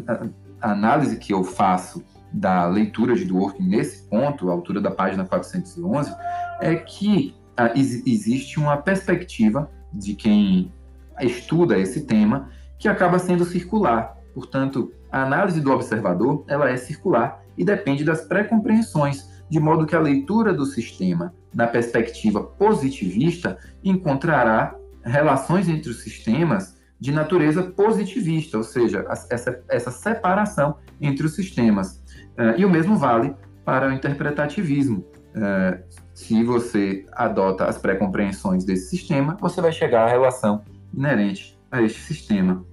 a, 0.63 0.73
análise 0.73 1.17
que 1.17 1.33
eu 1.33 1.45
faço 1.45 2.05
da 2.33 2.67
leitura 2.67 3.15
de 3.15 3.25
Dworkin 3.25 3.63
nesse 3.63 4.09
ponto, 4.09 4.49
a 4.49 4.53
altura 4.53 4.81
da 4.81 4.91
página 4.91 5.25
411, 5.25 6.15
é 6.61 6.77
que 6.77 7.35
ah, 7.57 7.73
existe 7.75 8.59
uma 8.59 8.77
perspectiva 8.77 9.71
de 9.93 10.15
quem 10.15 10.73
estuda 11.21 11.79
esse 11.79 12.07
tema 12.07 12.49
que 12.79 12.89
acaba 12.89 13.19
sendo 13.19 13.45
circular. 13.45 14.17
Portanto, 14.35 14.93
a 15.11 15.23
análise 15.23 15.61
do 15.61 15.71
observador 15.71 16.45
ela 16.49 16.71
é 16.71 16.77
circular 16.77 17.43
e 17.57 17.65
depende 17.65 18.03
das 18.03 18.23
pré-compreensões, 18.23 19.29
de 19.49 19.61
modo 19.61 19.87
que 19.87 19.95
a 19.95 20.01
leitura 20.01 20.55
do 20.55 20.65
sistema 20.65 21.35
na 21.55 21.67
perspectiva 21.67 22.43
positivista 22.43 23.59
encontrará 23.85 24.75
relações 25.05 25.69
entre 25.69 25.91
os 25.91 26.03
sistemas 26.03 26.81
de 27.03 27.11
natureza 27.11 27.65
positivista, 27.65 28.57
ou 28.57 28.63
seja, 28.63 29.05
essa, 29.29 29.61
essa 29.69 29.91
separação 29.91 30.77
entre 31.01 31.27
os 31.27 31.35
sistemas. 31.35 32.01
Uh, 32.39 32.57
e 32.57 32.65
o 32.65 32.71
mesmo 32.71 32.97
vale 32.97 33.35
para 33.65 33.89
o 33.89 33.93
interpretativismo. 33.93 35.05
Uh, 35.35 35.83
se 36.15 36.45
você 36.45 37.05
adota 37.11 37.65
as 37.65 37.77
pré-compreensões 37.77 38.65
desse 38.65 38.91
sistema, 38.91 39.37
você 39.41 39.61
vai 39.61 39.73
chegar 39.73 40.05
à 40.05 40.09
relação 40.09 40.63
inerente 40.95 41.59
a 41.73 41.83
este 41.83 42.01
sistema. 42.03 42.65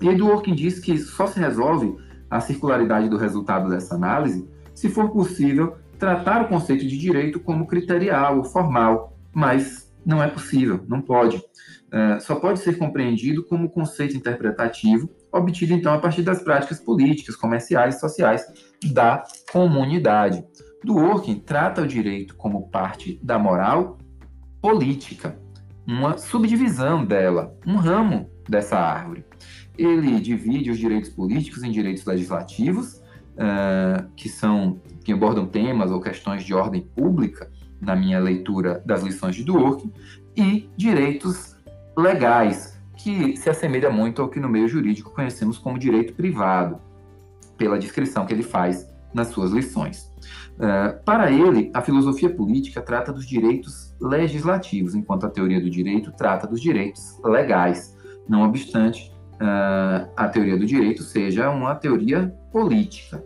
E 0.00 0.12
Dworkin 0.12 0.56
diz 0.56 0.80
que 0.80 0.98
só 0.98 1.28
se 1.28 1.38
resolve 1.38 1.96
a 2.28 2.40
circularidade 2.40 3.08
do 3.08 3.16
resultado 3.16 3.70
dessa 3.70 3.94
análise 3.94 4.50
se 4.74 4.88
for 4.88 5.10
possível 5.10 5.76
tratar 6.00 6.42
o 6.42 6.48
conceito 6.48 6.84
de 6.84 6.98
direito 6.98 7.38
como 7.38 7.64
criterial 7.68 8.38
ou 8.38 8.44
formal, 8.44 9.16
mas 9.32 9.88
não 10.04 10.20
é 10.20 10.26
possível, 10.26 10.84
não 10.88 11.00
pode. 11.00 11.40
Uh, 11.88 12.20
só 12.20 12.34
pode 12.34 12.58
ser 12.58 12.76
compreendido 12.76 13.42
como 13.44 13.70
conceito 13.70 14.14
interpretativo, 14.14 15.08
obtido 15.32 15.72
então 15.72 15.92
a 15.94 15.98
partir 15.98 16.22
das 16.22 16.42
práticas 16.42 16.78
políticas, 16.78 17.34
comerciais 17.34 17.96
e 17.96 18.00
sociais 18.00 18.44
da 18.92 19.24
comunidade. 19.50 20.44
Dworkin 20.84 21.40
trata 21.40 21.82
o 21.82 21.86
direito 21.86 22.36
como 22.36 22.68
parte 22.68 23.18
da 23.22 23.38
moral 23.38 23.98
política, 24.60 25.38
uma 25.86 26.18
subdivisão 26.18 27.04
dela, 27.04 27.56
um 27.66 27.76
ramo 27.76 28.30
dessa 28.48 28.78
árvore. 28.78 29.24
Ele 29.76 30.20
divide 30.20 30.70
os 30.70 30.78
direitos 30.78 31.08
políticos 31.10 31.62
em 31.62 31.70
direitos 31.70 32.04
legislativos, 32.04 32.96
uh, 33.34 34.06
que 34.14 34.28
são 34.28 34.80
que 35.02 35.12
abordam 35.12 35.46
temas 35.46 35.90
ou 35.90 36.00
questões 36.00 36.44
de 36.44 36.52
ordem 36.52 36.82
pública, 36.82 37.50
na 37.80 37.96
minha 37.96 38.18
leitura 38.18 38.82
das 38.84 39.02
lições 39.02 39.36
de 39.36 39.44
Dworkin, 39.44 39.90
e 40.36 40.68
direitos 40.76 41.56
legais, 41.98 42.78
que 42.96 43.36
se 43.36 43.50
assemelha 43.50 43.90
muito 43.90 44.22
ao 44.22 44.28
que 44.28 44.38
no 44.38 44.48
meio 44.48 44.68
jurídico 44.68 45.10
conhecemos 45.10 45.58
como 45.58 45.78
direito 45.78 46.14
privado, 46.14 46.80
pela 47.56 47.78
descrição 47.78 48.24
que 48.24 48.32
ele 48.32 48.44
faz 48.44 48.88
nas 49.12 49.28
suas 49.28 49.50
lições. 49.50 50.12
Uh, 50.54 51.02
para 51.04 51.30
ele, 51.30 51.70
a 51.74 51.82
filosofia 51.82 52.30
política 52.30 52.80
trata 52.80 53.12
dos 53.12 53.26
direitos 53.26 53.94
legislativos, 54.00 54.94
enquanto 54.94 55.26
a 55.26 55.30
teoria 55.30 55.60
do 55.60 55.68
direito 55.68 56.12
trata 56.12 56.46
dos 56.46 56.60
direitos 56.60 57.18
legais. 57.24 57.96
Não 58.28 58.42
obstante, 58.42 59.12
uh, 59.34 60.08
a 60.16 60.28
teoria 60.28 60.56
do 60.56 60.66
direito 60.66 61.02
seja 61.02 61.50
uma 61.50 61.74
teoria 61.74 62.32
política. 62.52 63.24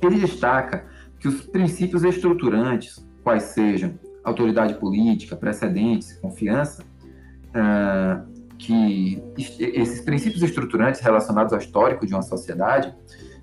Ele 0.00 0.20
destaca 0.20 0.86
que 1.18 1.28
os 1.28 1.42
princípios 1.42 2.04
estruturantes, 2.04 3.06
quais 3.22 3.42
sejam 3.44 3.98
autoridade 4.24 4.74
política, 4.74 5.36
precedentes, 5.36 6.14
confiança, 6.14 6.84
que 8.58 9.22
esses 9.38 10.00
princípios 10.00 10.42
estruturantes 10.42 11.00
relacionados 11.00 11.52
ao 11.52 11.58
histórico 11.58 12.06
de 12.06 12.14
uma 12.14 12.22
sociedade, 12.22 12.94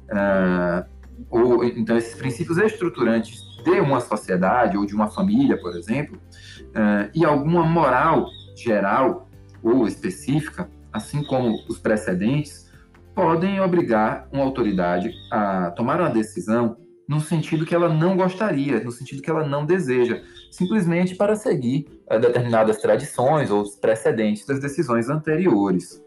uh, 0.10 0.86
ou 1.30 1.64
então 1.64 1.96
esses 1.98 2.16
princípios 2.16 2.58
estruturantes 2.58 3.42
de 3.64 3.80
uma 3.80 4.00
sociedade 4.02 4.78
ou 4.78 4.86
de 4.86 4.96
uma 4.96 5.10
família, 5.10 5.58
por 5.60 5.76
exemplo, 5.76 6.18
uh, 6.18 7.10
e 7.14 7.24
alguma 7.24 7.64
moral 7.64 8.28
geral 8.56 9.30
ou 9.62 9.88
específica, 9.88 10.70
assim 10.92 11.24
como 11.24 11.56
os 11.70 11.80
precedentes, 11.80 12.72
podem 13.16 13.62
obrigar 13.62 14.28
uma 14.32 14.44
autoridade 14.44 15.14
a 15.32 15.72
tomar 15.72 16.00
uma 16.00 16.10
decisão 16.10 16.76
no 17.08 17.20
sentido 17.20 17.66
que 17.66 17.76
ela 17.76 17.90
não 17.90 18.16
gostaria, 18.16 18.84
no 18.84 18.92
sentido 18.92 19.22
que 19.22 19.30
ela 19.30 19.46
não 19.46 19.66
deseja, 19.66 20.22
simplesmente 20.54 21.16
para 21.16 21.36
seguir 21.36 21.88
uh, 22.12 22.20
determinadas 22.20 22.78
tradições 22.78 23.50
ou 23.50 23.64
precedentes 23.82 24.46
das 24.46 24.60
decisões 24.60 25.10
anteriores. 25.10 26.02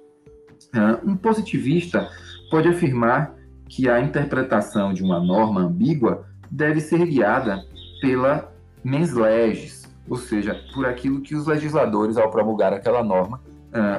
Um 1.04 1.16
positivista 1.16 2.08
pode 2.50 2.68
afirmar 2.68 3.34
que 3.68 3.88
a 3.88 4.00
interpretação 4.00 4.92
de 4.92 5.02
uma 5.02 5.18
norma 5.18 5.62
ambígua 5.62 6.26
deve 6.50 6.80
ser 6.80 7.04
guiada 7.06 7.64
pela 8.00 8.52
mens 8.84 9.12
legis, 9.12 9.88
ou 10.08 10.16
seja, 10.16 10.54
por 10.74 10.84
aquilo 10.84 11.22
que 11.22 11.34
os 11.34 11.46
legisladores, 11.46 12.16
ao 12.16 12.30
promulgar 12.30 12.74
aquela 12.74 13.02
norma, 13.02 13.40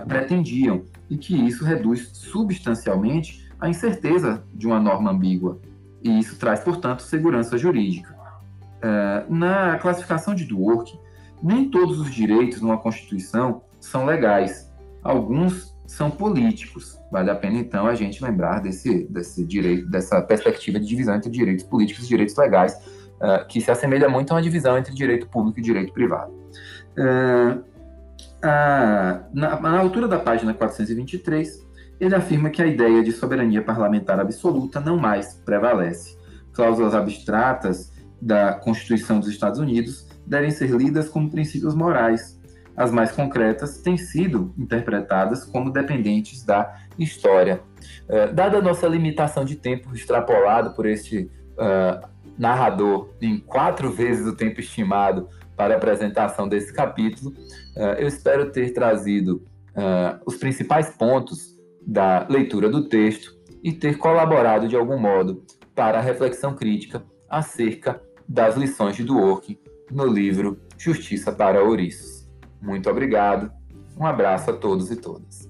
pretendiam, 0.07 0.83
e 1.09 1.17
que 1.17 1.35
isso 1.35 1.65
reduz 1.65 2.09
substancialmente 2.13 3.49
a 3.59 3.69
incerteza 3.69 4.43
de 4.53 4.67
uma 4.67 4.79
norma 4.79 5.11
ambígua. 5.11 5.59
E 6.03 6.19
isso 6.19 6.37
traz, 6.37 6.59
portanto, 6.59 7.01
segurança 7.01 7.57
jurídica. 7.57 8.16
Uh, 8.77 9.33
na 9.33 9.77
classificação 9.79 10.35
de 10.35 10.45
Dworkin, 10.45 10.99
nem 11.41 11.69
todos 11.69 11.99
os 11.99 12.13
direitos 12.13 12.61
numa 12.61 12.77
Constituição 12.77 13.61
são 13.79 14.05
legais. 14.05 14.71
Alguns 15.03 15.75
são 15.85 16.11
políticos. 16.11 16.99
Vale 17.11 17.31
a 17.31 17.35
pena, 17.35 17.57
então, 17.57 17.87
a 17.87 17.95
gente 17.95 18.23
lembrar 18.23 18.59
desse, 18.61 19.07
desse 19.09 19.45
direito, 19.45 19.89
dessa 19.89 20.21
perspectiva 20.21 20.79
de 20.79 20.85
divisão 20.85 21.15
entre 21.15 21.29
direitos 21.29 21.65
políticos 21.65 22.05
e 22.05 22.07
direitos 22.07 22.35
legais, 22.35 22.75
uh, 22.75 23.47
que 23.47 23.61
se 23.61 23.71
assemelha 23.71 24.09
muito 24.09 24.31
a 24.31 24.35
uma 24.35 24.41
divisão 24.41 24.77
entre 24.77 24.93
direito 24.93 25.27
público 25.27 25.59
e 25.59 25.61
direito 25.61 25.93
privado. 25.93 26.31
Uh, 26.97 27.63
na, 29.33 29.59
na 29.59 29.79
altura 29.79 30.07
da 30.07 30.19
página 30.19 30.53
423, 30.53 31.65
ele 31.99 32.15
afirma 32.15 32.49
que 32.49 32.61
a 32.61 32.67
ideia 32.67 33.03
de 33.03 33.11
soberania 33.11 33.61
parlamentar 33.61 34.19
absoluta 34.19 34.79
não 34.79 34.97
mais 34.97 35.33
prevalece. 35.45 36.17
Cláusulas 36.53 36.93
abstratas 36.93 37.91
da 38.21 38.53
Constituição 38.53 39.19
dos 39.19 39.29
Estados 39.29 39.59
Unidos 39.59 40.07
devem 40.25 40.51
ser 40.51 40.69
lidas 40.71 41.09
como 41.09 41.29
princípios 41.29 41.73
morais. 41.73 42.37
As 42.75 42.91
mais 42.91 43.11
concretas 43.11 43.79
têm 43.79 43.97
sido 43.97 44.53
interpretadas 44.57 45.43
como 45.43 45.71
dependentes 45.71 46.43
da 46.43 46.75
história. 46.99 47.61
Uh, 48.07 48.33
dada 48.33 48.57
a 48.57 48.61
nossa 48.61 48.87
limitação 48.87 49.43
de 49.43 49.55
tempo 49.55 49.95
extrapolado 49.95 50.71
por 50.75 50.85
este 50.85 51.31
uh, 51.53 52.07
narrador 52.37 53.09
em 53.19 53.39
quatro 53.39 53.91
vezes 53.91 54.27
o 54.27 54.35
tempo 54.35 54.59
estimado 54.59 55.27
para 55.55 55.73
a 55.73 55.77
apresentação 55.77 56.47
desse 56.47 56.71
capítulo, 56.71 57.31
uh, 57.75 57.95
eu 57.97 58.07
espero 58.07 58.51
ter 58.51 58.73
trazido 58.73 59.43
os 60.25 60.37
principais 60.37 60.89
pontos 60.89 61.55
da 61.85 62.25
leitura 62.27 62.67
do 62.67 62.89
texto 62.89 63.37
e 63.63 63.71
ter 63.71 63.99
colaborado 63.99 64.67
de 64.67 64.75
algum 64.75 64.97
modo 64.97 65.43
para 65.75 65.99
a 65.99 66.01
reflexão 66.01 66.55
crítica 66.55 67.03
acerca 67.29 68.01
das 68.27 68.55
lições 68.55 68.95
de 68.95 69.03
Dworkin 69.03 69.57
no 69.91 70.05
livro 70.05 70.59
Justiça 70.77 71.31
para 71.31 71.63
Ouriços. 71.63 72.27
Muito 72.61 72.89
obrigado, 72.89 73.51
um 73.97 74.05
abraço 74.05 74.51
a 74.51 74.53
todos 74.53 74.91
e 74.91 74.95
todas. 74.95 75.46